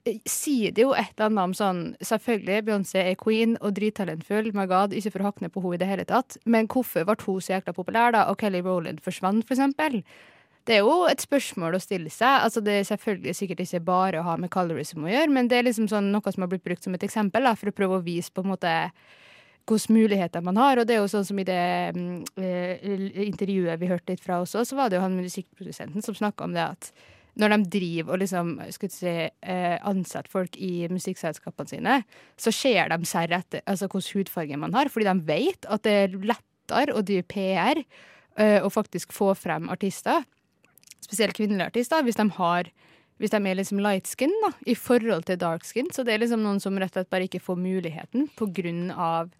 [0.05, 4.53] eh, sier det jo et eller annet om sånn Selvfølgelig, Beyoncé er queen og drittalentfull,
[4.57, 7.07] my god, ikke for å hakke ned på henne i det hele tatt, men hvorfor
[7.07, 10.03] ble hun så jækla populær, da, og Kelly Rowland forsvant, for eksempel?
[10.67, 12.41] Det er jo et spørsmål å stille seg.
[12.43, 15.61] Altså Det er selvfølgelig sikkert ikke bare å ha med colorism å gjøre, men det
[15.61, 18.01] er liksom sånn noe som har blitt brukt som et eksempel da, for å prøve
[18.01, 18.73] å vise på en måte
[19.67, 20.79] hvilke muligheter man har.
[20.79, 21.63] Og det er jo sånn som i det
[21.95, 26.17] mm, eh, intervjuet vi hørte litt fra også, så var det jo han musikkprodusenten som
[26.17, 26.91] snakka om det at
[27.37, 31.99] når de driver og liksom, skal si, eh, ansetter folk i musikkselskapene sine,
[32.35, 35.99] så ser de seg etter altså, hvilken hudfarge man har, fordi de vet at det
[36.03, 40.25] er lettere å drive PR eh, og faktisk få frem artister
[41.03, 42.71] spesielt kvinnelige artister, hvis de har
[43.17, 44.33] hvis de er liksom light skin
[44.69, 45.89] i forhold til dark skin.
[45.89, 48.27] Så det er liksom noen som rett og slett bare ikke får muligheten
[48.93, 49.31] av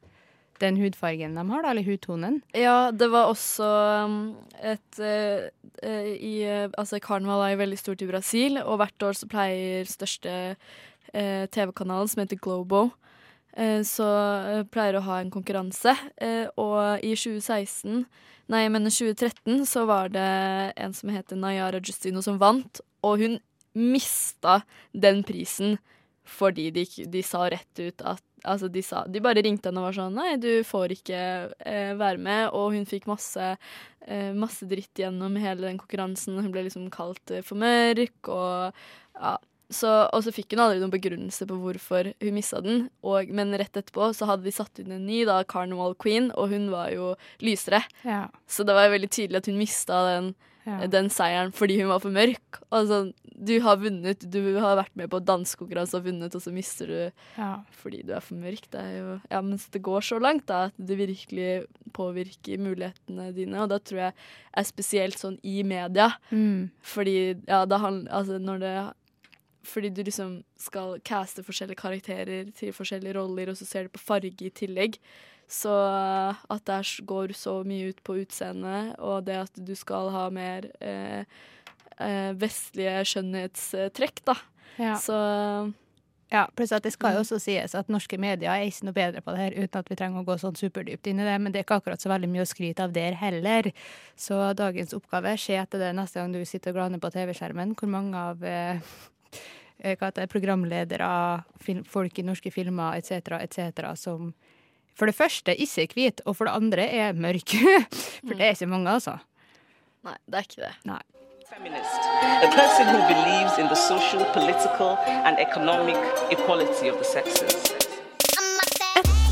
[0.57, 2.39] den hudfargen de har, da, eller hudtonen.
[2.57, 3.67] Ja, det var også
[4.07, 4.19] um,
[4.57, 5.49] et eh,
[6.17, 9.85] i, eh, Altså, karneval er jo veldig stort i Brasil, og hvert år så pleier
[9.85, 10.33] største
[11.13, 12.87] uh, TV-kanalen, som heter Globo,
[13.87, 14.07] så
[14.45, 15.95] eh, pleier å ha en konkurranse.
[16.21, 18.05] Eh, og i 2016
[18.47, 20.27] Nei, jeg mener 2013 så var det
[20.79, 23.33] en som heter Nayara Justino som vant, og hun
[23.75, 24.61] mista
[24.95, 25.75] den prisen
[26.27, 29.87] fordi de, de sa rett ut at Altså, de, sa, de bare ringte henne og
[29.89, 31.21] var sånn Nei, du får ikke
[31.57, 32.51] eh, være med.
[32.55, 33.47] Og hun fikk masse,
[34.05, 36.37] eh, masse dritt gjennom hele den konkurransen.
[36.39, 38.77] Hun ble liksom kalt eh, for mørk og
[39.17, 39.33] ja.
[39.69, 42.85] Så, og så fikk hun aldri noen begrunnelse på hvorfor hun mista den.
[43.03, 46.53] Og, men rett etterpå så hadde de satt inn en ny, da, Carnival Queen, og
[46.55, 47.81] hun var jo lysere.
[48.07, 48.27] Ja.
[48.47, 50.35] Så det var veldig tydelig at hun mista den,
[50.67, 50.81] Ja.
[50.91, 52.57] den seieren fordi hun var for mørk.
[52.75, 56.87] Altså, du har vunnet, du har vært med på dansekonkurranse og vunnet, og så mister
[56.87, 57.61] du Ja.
[57.71, 58.67] fordi du er for mørk.
[58.71, 63.33] Det er jo Ja, mens det går så langt, da, at det virkelig påvirker mulighetene
[63.35, 63.61] dine.
[63.63, 64.13] Og da tror jeg
[64.57, 66.09] er spesielt sånn i media.
[66.31, 66.69] Mm.
[66.83, 68.93] Fordi ja, da, Altså når det
[69.67, 74.03] fordi du liksom skal caste forskjellige karakterer til forskjellige roller, og så ser du på
[74.03, 74.99] farge i tillegg.
[75.47, 80.11] Så uh, at det går så mye ut på utseendet, og det at du skal
[80.11, 81.23] ha mer eh,
[82.03, 84.39] eh, vestlige skjønnhetstrekk, da.
[84.77, 84.95] Ja.
[85.01, 85.17] Så
[86.27, 89.21] Ja, pluss at det skal jo også sies at norske medier er ikke noe bedre
[89.23, 91.53] på det her, uten at vi trenger å gå sånn superdypt inn i det, men
[91.53, 93.69] det er ikke akkurat så veldig mye å skryte av der heller.
[94.19, 97.93] Så dagens oppgave, se etter det neste gang du sitter og glaner på TV-skjermen, hvor
[97.93, 98.97] mange av eh, eh,
[99.77, 101.09] hva heter det, programledere,
[101.61, 104.33] film, folk i norske filmer etc., etc., som
[104.97, 107.53] for det første ikke er hvit, og for det andre er mørk.
[108.25, 109.19] for det er ikke mange, altså.
[110.07, 110.73] Nei, det er ikke det.
[110.89, 111.03] Nei.
[111.57, 112.01] feminist,
[112.43, 115.95] a person who believes in the social, political, and economic
[116.29, 117.73] equality of the sexes.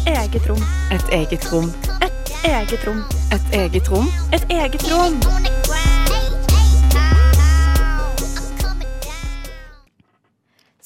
[0.07, 0.63] Eget rom.
[0.91, 1.69] Et eget rom.
[2.05, 3.03] Et eget rom.
[3.33, 4.07] Et eget rom.
[4.33, 5.64] Et eget rom.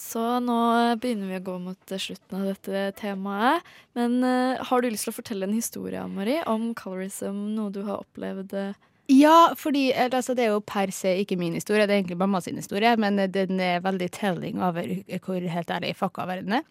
[0.09, 0.57] Så nå
[1.01, 3.65] begynner vi å gå mot slutten av dette temaet.
[3.97, 7.83] Men uh, har du lyst til å fortelle en historie, Marie, om colorism, noe du
[7.85, 8.55] har opplevd?
[8.57, 8.77] eh?
[9.09, 12.41] Ja, fordi altså, det er jo per se ikke min historie, det er egentlig mamma
[12.45, 14.85] sin historie, men eh, den er veldig telling over
[15.25, 16.65] hvor helt ærlig fucka verden er.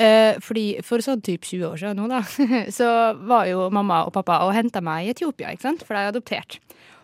[0.00, 2.22] Uh, fordi for sånn typ 20 år siden nå, da,
[2.78, 2.88] så
[3.28, 6.14] var jo mamma og pappa og henta meg i Etiopia, ikke sant, for de er
[6.14, 6.60] adoptert.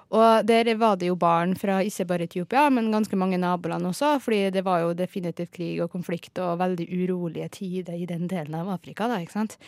[0.09, 4.15] Og der var det jo barn fra ikke bare Etiopia, men ganske mange naboland også,
[4.25, 8.57] fordi det var jo definitivt krig og konflikt og veldig urolige tider i den delen
[8.57, 9.59] av Afrika, da, ikke sant.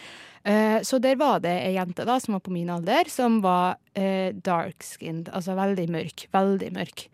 [0.48, 3.76] Eh, så der var det ei jente da, som var på min alder, som var
[3.92, 7.06] eh, dark-skinned, altså veldig mørk, veldig mørk.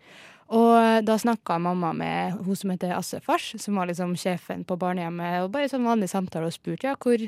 [0.47, 4.79] Og da snakka mamma med hun som heter Asse Fars, som var liksom sjefen på
[4.79, 7.19] barnehjemmet, og bare sånn vanlig samtale og spurte ja, hvor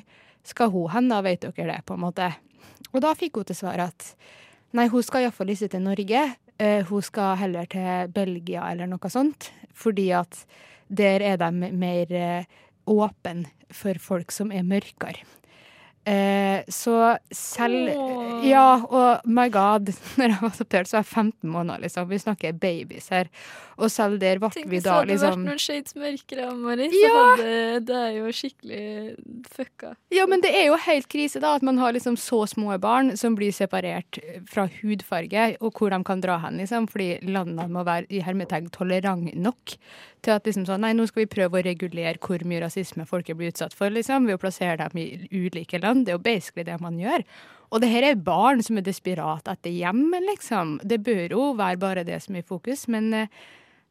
[0.47, 2.31] skal hun hen, da, vet dere det, på en måte.
[2.93, 4.13] Og da fikk hun til svar at
[4.77, 6.23] nei, hun skal iallfall ikke til Norge,
[6.59, 10.43] eh, hun skal heller til Belgia eller noe sånt, fordi at
[10.89, 12.49] der er de mer eh,
[12.89, 15.25] åpne for folk som er mørkere.
[16.07, 18.45] Eh, så selv Åh.
[18.47, 22.07] Ja, og my god, når jeg var adoptert, så var jeg 15 måneder, liksom.
[22.09, 23.27] Vi snakker babies her.
[23.79, 26.89] Og selv der ble Tenk vi hvis det hadde liksom vært noen shades mørkere, Marie,
[26.91, 27.13] så Ja!
[27.29, 27.53] hadde
[27.89, 28.83] det er jo skikkelig
[29.47, 29.93] fucka.
[30.11, 33.15] Ja, men det er jo helt krise da, at man har liksom så små barn
[33.19, 34.19] som blir separert
[34.49, 38.71] fra hudfarge, og hvor de kan dra hen, liksom, fordi landene må være i hermetegn
[38.75, 39.77] tolerant nok
[40.21, 43.29] til at liksom sånn, nei, nå skal vi prøve å regulere hvor mye rasisme folk
[43.31, 45.88] blir utsatt for, liksom, ved å plassere dem i ulike land.
[45.93, 47.25] Det er jo basically det man gjør.
[47.69, 50.79] Og det her er barn som er desperat etter hjem, liksom.
[50.81, 53.39] Det bør jo være bare det som er i fokus, men eh,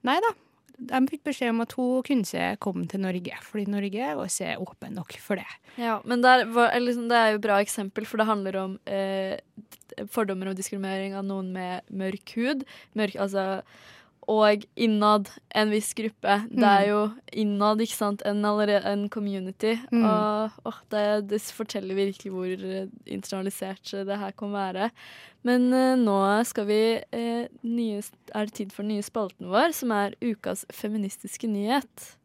[0.06, 0.34] nei da.
[0.78, 4.52] De fikk beskjed om at hun kunne ikke komme til Norge, fordi Norge var ikke
[4.62, 5.56] åpen nok for det.
[5.74, 6.44] Ja, men der
[6.78, 9.34] liksom, det er jo et bra eksempel, for det handler om eh,
[10.14, 12.62] fordommer og diskriminering av noen med mørk hud.
[12.98, 13.64] Mørk, altså,
[14.28, 16.34] og innad en viss gruppe.
[16.50, 16.90] Det er Mm.
[16.90, 17.00] jo
[17.32, 19.78] innad ikke sant, en, en community.
[19.90, 20.04] Mm.
[20.04, 24.90] Og og det, det forteller virkelig hvor eh, internalisert det her kan være.
[25.44, 28.02] Men uh, nå skal vi uh, nye,
[28.34, 32.17] er det tid for den nye spalten vår, som er ukas feministiske nyhet.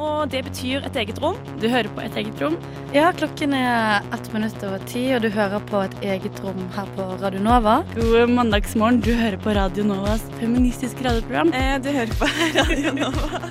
[0.00, 1.36] Og det betyr et eget rom.
[1.60, 2.56] Du hører på Et eget rom.
[2.94, 6.88] Ja, klokken er ett minutt over ti, og du hører på Et eget rom her
[6.96, 7.82] på Radio Nova.
[7.94, 9.02] God mandagsmorgen.
[9.04, 11.52] Du hører på Radio Novas feministiske radioprogram.
[11.52, 12.28] Eh, du hører på
[12.58, 13.42] Radio Nova.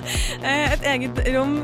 [0.42, 1.60] Eh, et eget rom.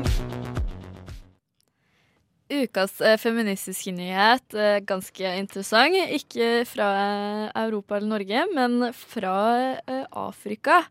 [2.49, 5.99] Ukas eh, feministiske nyhet, eh, ganske interessant.
[6.15, 6.89] Ikke fra
[7.65, 9.35] Europa eller Norge, men fra
[10.11, 10.85] Afrika.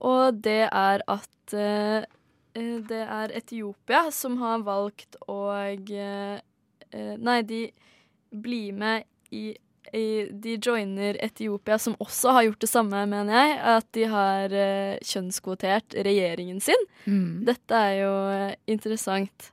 [0.00, 1.56] Og det er at
[2.88, 6.38] det er Etiopia som har valgt å eh,
[6.90, 7.62] eh, Nei, de
[8.30, 9.04] blir med
[9.34, 9.50] i,
[9.92, 13.58] i De joiner Etiopia, som også har gjort det samme, mener jeg.
[13.76, 16.88] At de har eh, kjønnskvotert regjeringen sin.
[17.04, 17.44] Mm.
[17.48, 19.52] Dette er jo eh, interessant.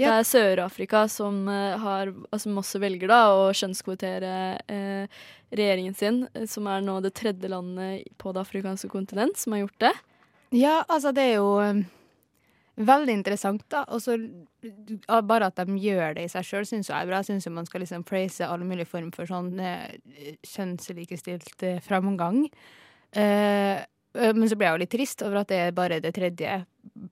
[0.00, 4.34] Det er Sør-Afrika som, eh, har, altså, som også velger da, å kjønnskvotere
[4.72, 5.22] eh,
[5.52, 9.66] regjeringen sin, eh, som er nå det tredje landet på det afrikanske kontinent som har
[9.66, 9.92] gjort det.
[10.56, 11.50] Ja, altså det er jo
[12.86, 13.84] veldig interessant, da.
[13.92, 14.16] Og så
[15.26, 17.20] bare at de gjør det i seg sjøl, syns jeg er bra.
[17.20, 19.96] Jeg syns man skal liksom praise alle mulige former for sånn eh,
[20.46, 22.44] kjønnslikestilt eh, framgang.
[23.12, 26.14] Eh, eh, men så ble jeg jo litt trist over at det er bare det
[26.16, 26.60] tredje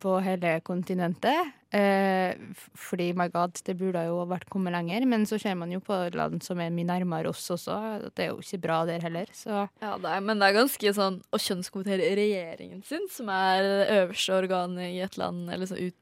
[0.02, 1.54] på hele kontinentet.
[1.68, 2.32] Eh,
[2.80, 5.04] fordi, my god, det burde jo vært kommet lenger.
[5.08, 7.76] Men så ser man jo på land som er mye nærmere oss også,
[8.16, 9.28] det er jo ikke bra der heller.
[9.36, 13.68] Så Ja, det er, Men det er ganske sånn å kjønnskommentere regjeringen sin, som er
[14.00, 15.94] øverste organet i et land, eller så ut,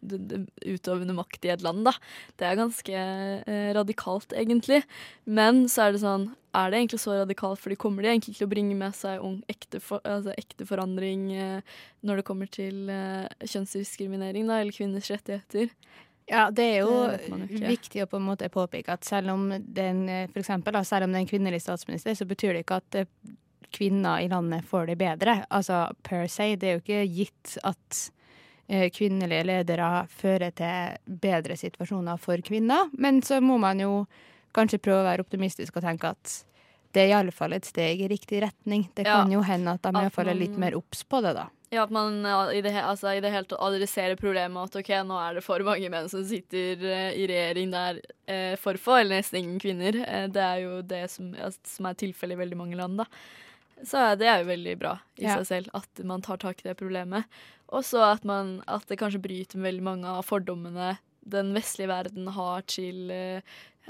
[0.62, 1.96] utøvende makt i et land, da.
[2.38, 4.84] Det er ganske eh, radikalt, egentlig.
[5.26, 8.46] Men så er det sånn Er det egentlig så radikalt, fordi kommer de egentlig til
[8.46, 12.88] å bringe med seg ung, ekte, for, altså, ekte forandring eh, når det kommer til
[12.88, 15.55] eh, kjønnsdiskriminering, da, eller kvinners rettigheter?
[16.26, 19.84] Ja, det er jo Det viktig å på en måte påpeke at selv om det
[19.84, 22.98] er for eksempel, selv om det er en kvinnelig statsminister, så betyr det ikke at
[23.02, 23.06] eh,
[23.76, 25.36] kvinner i landet får det bedre.
[25.54, 26.56] Altså per se.
[26.56, 28.00] Det er jo ikke gitt at
[28.68, 32.90] eh, kvinnelige ledere fører til bedre situasjoner for kvinner.
[32.98, 34.06] Men så må man jo
[34.56, 36.42] kanskje prøve å være optimistisk og tenke at
[36.96, 38.88] det er i alle fall et steg i riktig retning.
[38.96, 41.04] Det Ja, kan jo hende at de i at alle fall er litt mer obs
[41.04, 41.50] på det, da.
[41.74, 42.20] Ja, at man
[42.54, 45.64] i, det, altså, i det hele tatt adresserer problemet at ok, nå er det for
[45.66, 47.98] mange menn som sitter eh, i regjering der
[48.30, 49.98] eh, for få, eller nesten ingen kvinner.
[50.06, 53.08] Eh, det er jo det som, altså, som er tilfellet i veldig mange land, da.
[53.82, 55.34] Så ja, det er jo veldig bra i Ja.
[55.40, 57.26] seg selv at man tar tak i det problemet.
[57.74, 60.94] Og så at, man- at det kanskje bryter med veldig mange av fordommene
[61.26, 63.42] den vestlige verden har til eh,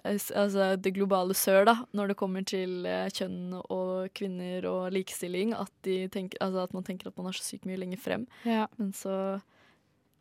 [0.05, 5.55] altså det globale sør, da, når det kommer til eh, kjønn og kvinner og likestilling.
[5.57, 8.27] At, de tenker, altså at man tenker at man er så sykt mye lenger frem.
[8.45, 8.67] Ja.
[8.81, 9.17] Men så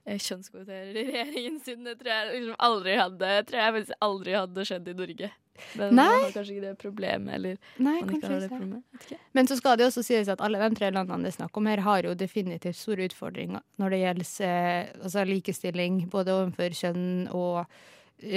[0.05, 1.83] eh, kjønnskvoterer regjeringen sin.
[1.87, 5.31] Det tror jeg liksom aldri hadde tror jeg faktisk aldri hadde skjedd i Norge.
[5.79, 6.03] Men Nei.
[6.03, 9.13] man har kanskje ikke det problemet, eller Nei, man ikke har det problemet.
[9.37, 11.69] Men så skal det også sies at alle de tre landene det er snakk om
[11.71, 17.05] her, har jo definitivt store utfordringer når det gjelder eh, altså likestilling, både overfor kjønn
[17.31, 17.63] og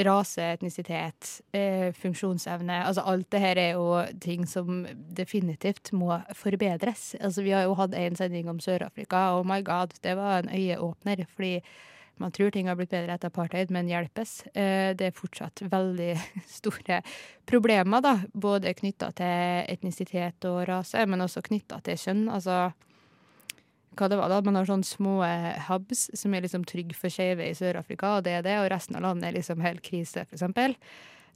[0.05, 2.85] rase, etnisitet, eh, funksjonsevne.
[2.85, 7.14] Altså alt det her er jo ting som definitivt må forbedres.
[7.20, 10.51] Altså vi har jo hatt en sending om Sør-Afrika, og my god, det var en
[10.51, 11.26] øyeåpner.
[11.35, 11.62] fordi
[12.18, 14.43] man tror ting har blitt bedre etter apartheid, men hjelpes.
[14.55, 16.18] Eh, Det er fortsatt veldig
[16.59, 17.03] store
[17.47, 18.16] problemer, da.
[18.35, 22.29] Både knytta til etnisitet og rase, men også knytta til kjønn.
[22.29, 22.72] Altså
[23.99, 27.11] hva det var da, Man har sånne små eh, hubs som er liksom trygge for
[27.12, 30.24] skeive i Sør-Afrika, og det er det, og resten av landet er liksom helt krise,
[30.24, 30.76] for eksempel.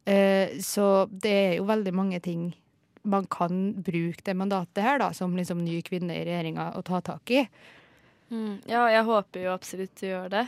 [0.07, 2.53] Eh, Så det er jo veldig mange ting
[3.03, 7.01] man kan bruke det mandatet her da, som liksom ny kvinne i regjeringa å ta
[7.03, 7.49] tak i.
[8.31, 10.45] Mm, ja, jeg håper jo absolutt de gjør det.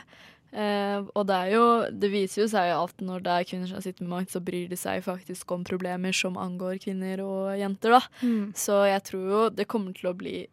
[0.55, 3.81] Eh, og det er jo Det viser jo seg at når det er kvinner som
[3.83, 7.97] sitter med makt, så bryr de seg faktisk om problemer som angår kvinner og jenter,
[7.97, 8.01] da.
[8.23, 8.53] Mm.
[8.55, 10.45] Så jeg tror jo det kommer til å bli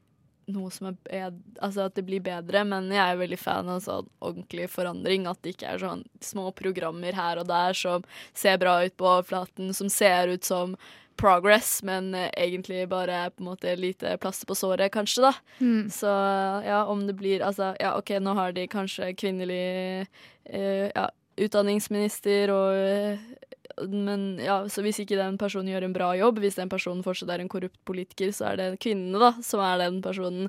[0.50, 3.82] noe som er bedre, Altså at det blir bedre, men jeg er veldig fan av
[3.84, 5.28] sånn ordentlig forandring.
[5.30, 9.06] At det ikke er sånn små programmer her og der som ser bra ut på
[9.06, 10.76] overflaten, som ser ut som
[11.20, 15.32] progress, men egentlig bare på en måte lite plaster på såret, kanskje, da.
[15.60, 15.90] Mm.
[15.92, 16.12] Så
[16.66, 20.06] ja, om det blir Altså, ja, OK, nå har de kanskje kvinnelig
[20.48, 23.20] uh, ja, utdanningsminister og eh,
[23.88, 27.30] men ja, så hvis ikke den personen gjør en bra jobb, hvis den personen fortsatt
[27.34, 30.48] er en korrupt politiker, så er det kvinnene da, som er den personen.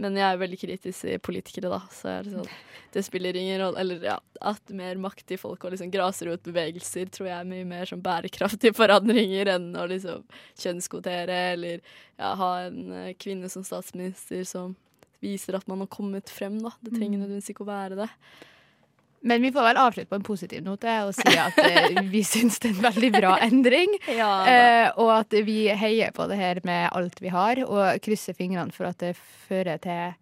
[0.00, 1.78] Men jeg er veldig kritisk til politikere, da.
[1.94, 2.48] Så det, sånn,
[2.96, 3.78] det spiller ingen rolle.
[3.84, 7.86] Eller ja, at mer makt til folk og liksom grasrotbevegelser tror jeg er mye mer
[7.86, 10.24] som bærekraftige forandringer enn å liksom
[10.64, 11.78] kjønnskvotere eller
[12.18, 14.74] ja, ha en eh, kvinne som statsminister som
[15.24, 16.74] viser at man har kommet frem, da.
[16.82, 17.22] Det trenger Mm.
[17.22, 18.10] nødvendigvis ikke å være det.
[19.24, 22.58] Men vi får vel avslutte på en positiv note og si at eh, vi syns
[22.60, 23.94] det er en veldig bra endring.
[24.12, 28.36] Ja, eh, og at vi heier på det her med alt vi har, og krysser
[28.36, 29.14] fingrene for at det
[29.48, 30.12] fører til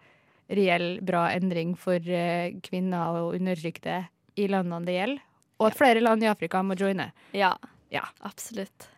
[0.53, 4.05] reell bra endring for eh, kvinner og undertrykte
[4.39, 5.27] i landene det gjelder.
[5.63, 7.11] Og at flere land i Afrika må joine.
[7.37, 7.57] Ja,
[7.91, 8.07] Ja.
[8.23, 8.89] absolutt.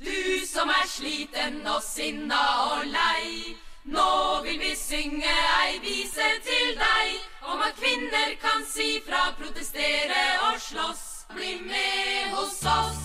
[0.00, 2.40] Du som er sliten og sinna
[2.72, 3.54] og lei.
[3.86, 7.12] Nå vil vi synge ei vise til deg
[7.46, 11.04] om at kvinner kan si fra, protestere og slåss.
[11.36, 12.98] Bli med hos oss.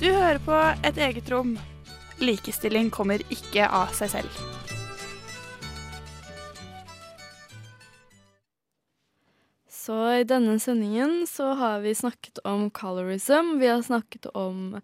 [0.00, 1.54] Du hører på Et eget rom.
[2.20, 4.44] Likestilling kommer ikke av seg selv.
[9.72, 13.56] Så i denne sendingen så har vi snakket om colorism.
[13.60, 14.80] Vi har snakket om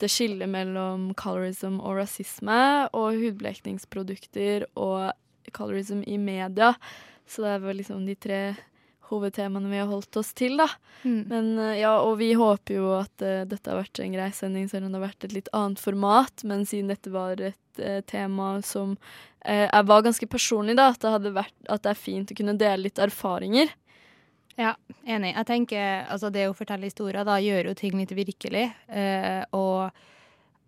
[0.00, 5.12] det skillet mellom colorism og rasisme, og hudblekningsprodukter og
[5.52, 6.72] colorism i media.
[7.28, 8.42] Så det vel liksom de tre
[9.12, 10.68] hovedtemaene vi har holdt oss til, da.
[11.02, 11.18] Mm.
[11.28, 14.70] Men eh, ja, og vi håper jo at uh, dette har vært en grei sending,
[14.70, 16.44] selv om det har vært et litt annet format.
[16.48, 18.96] Men siden dette var et uh, tema som
[19.44, 22.56] er- var ganske personlig, da, at det, hadde vært, at det er fint å kunne
[22.56, 23.72] dele litt erfaringer.
[24.60, 24.74] Ja,
[25.08, 25.32] enig.
[25.32, 28.66] Jeg tenker, altså Det å fortelle historier da gjør jo ting litt virkelig.
[28.88, 29.92] Eh, og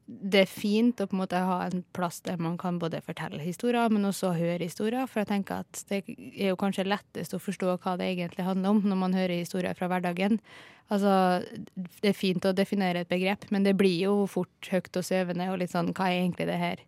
[0.06, 3.40] det er fint å på en måte ha en plass der man kan både fortelle
[3.40, 5.06] historier, men også høre historier.
[5.08, 8.76] For jeg tenker at det er jo kanskje lettest å forstå hva det egentlig handler
[8.76, 10.40] om når man hører historier fra hverdagen.
[10.92, 11.42] Altså,
[12.02, 15.48] Det er fint å definere et begrep, men det blir jo fort høyt og svevende
[15.52, 16.84] og litt sånn Hva er egentlig det her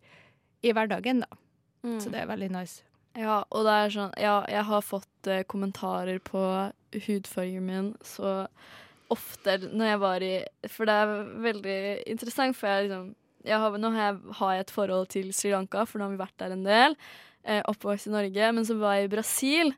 [0.62, 1.40] i hverdagen, da?
[1.86, 2.00] Mm.
[2.00, 2.82] Så det er veldig nice.
[3.16, 6.40] Ja, og det er sånn Ja, jeg har fått eh, kommentarer på
[7.06, 8.42] hudfargen min så
[9.12, 10.32] ofte når jeg var i
[10.72, 11.14] For det er
[11.44, 11.78] veldig
[12.12, 13.14] interessant, for jeg liksom
[13.46, 16.16] jeg har, Nå har jeg, har jeg et forhold til Sri Lanka, for nå har
[16.16, 16.96] vi vært der en del.
[17.46, 18.48] Eh, oppvokst i Norge.
[18.56, 19.70] Men så var jeg i Brasil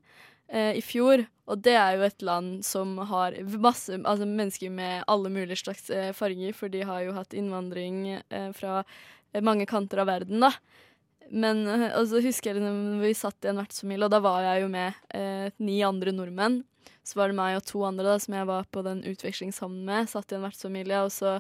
[0.49, 5.05] eh, i fjor, og det er jo et land som har masse altså mennesker med
[5.05, 9.69] alle mulige slags eh, farger, for de har jo hatt innvandring eh, fra eh, mange
[9.69, 10.55] kanter av verden, da.
[11.31, 14.69] Men altså, husker jeg når vi satt i en vertsfamilie, og da var jeg jo
[14.73, 16.63] med eh, ni andre nordmenn.
[17.09, 20.09] Så var det meg og to andre da, som jeg var på den utvekslingshavnen med.
[20.11, 21.39] Satt i en vertsfamilie, og så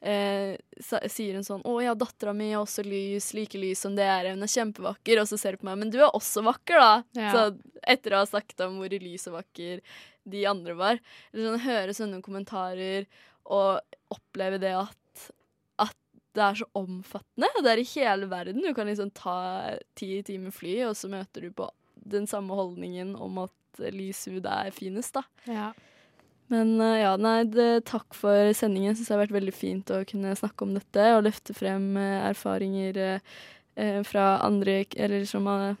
[0.00, 3.96] eh, sa, sier hun sånn 'Å ja, dattera mi er også lys, like lys som
[3.96, 4.30] det er.
[4.32, 6.94] Hun er kjempevakker.' Og så ser hun på meg 'Men du er også vakker', da.
[7.20, 7.32] Ja.
[7.32, 7.44] Så
[7.84, 9.84] etter å ha sagt om hvor lys og vakker
[10.30, 11.00] de andre var.
[11.32, 13.06] Eller sånn, høre sånne kommentarer
[13.44, 13.80] og
[14.12, 14.96] oppleve det at
[16.36, 17.50] det er så omfattende.
[17.58, 18.62] Det er i hele verden.
[18.62, 19.36] Du kan liksom ta
[19.98, 21.68] ti timer fly, og så møter du på
[22.10, 25.24] den samme holdningen om at lys hud er finest, da.
[25.50, 25.70] Ja.
[26.50, 28.96] Men eh, ja, nei, det, takk for sendingen.
[28.96, 32.16] Syns det har vært veldig fint å kunne snakke om dette og løfte frem eh,
[32.32, 33.36] erfaringer eh,
[33.78, 35.78] eh, fra andre Eller som eh,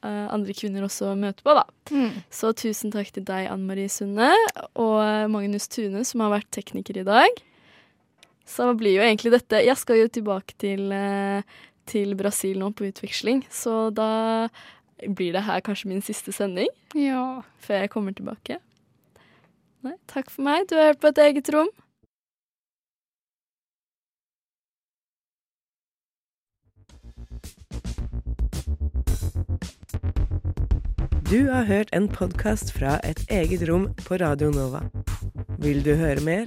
[0.00, 1.66] andre kvinner også møter på, da.
[1.92, 2.16] Mm.
[2.32, 4.32] Så tusen takk til deg, Anne Marie Sunde,
[4.72, 7.44] og Magnus Tune, som har vært tekniker i dag.
[8.50, 11.42] Så blir jo egentlig dette Jeg skal jo tilbake til, eh,
[11.86, 14.48] til Brasil nå på utveksling, så da
[15.06, 17.42] blir det her kanskje min siste sending Ja.
[17.62, 18.58] før jeg kommer tilbake.
[19.82, 20.66] Nei, takk for meg.
[20.68, 21.70] Du har hørt på et eget rom.
[31.30, 34.80] Du har hørt en podkast fra Et eget rom på Radio Nova.
[35.58, 36.46] Vil du høre mer?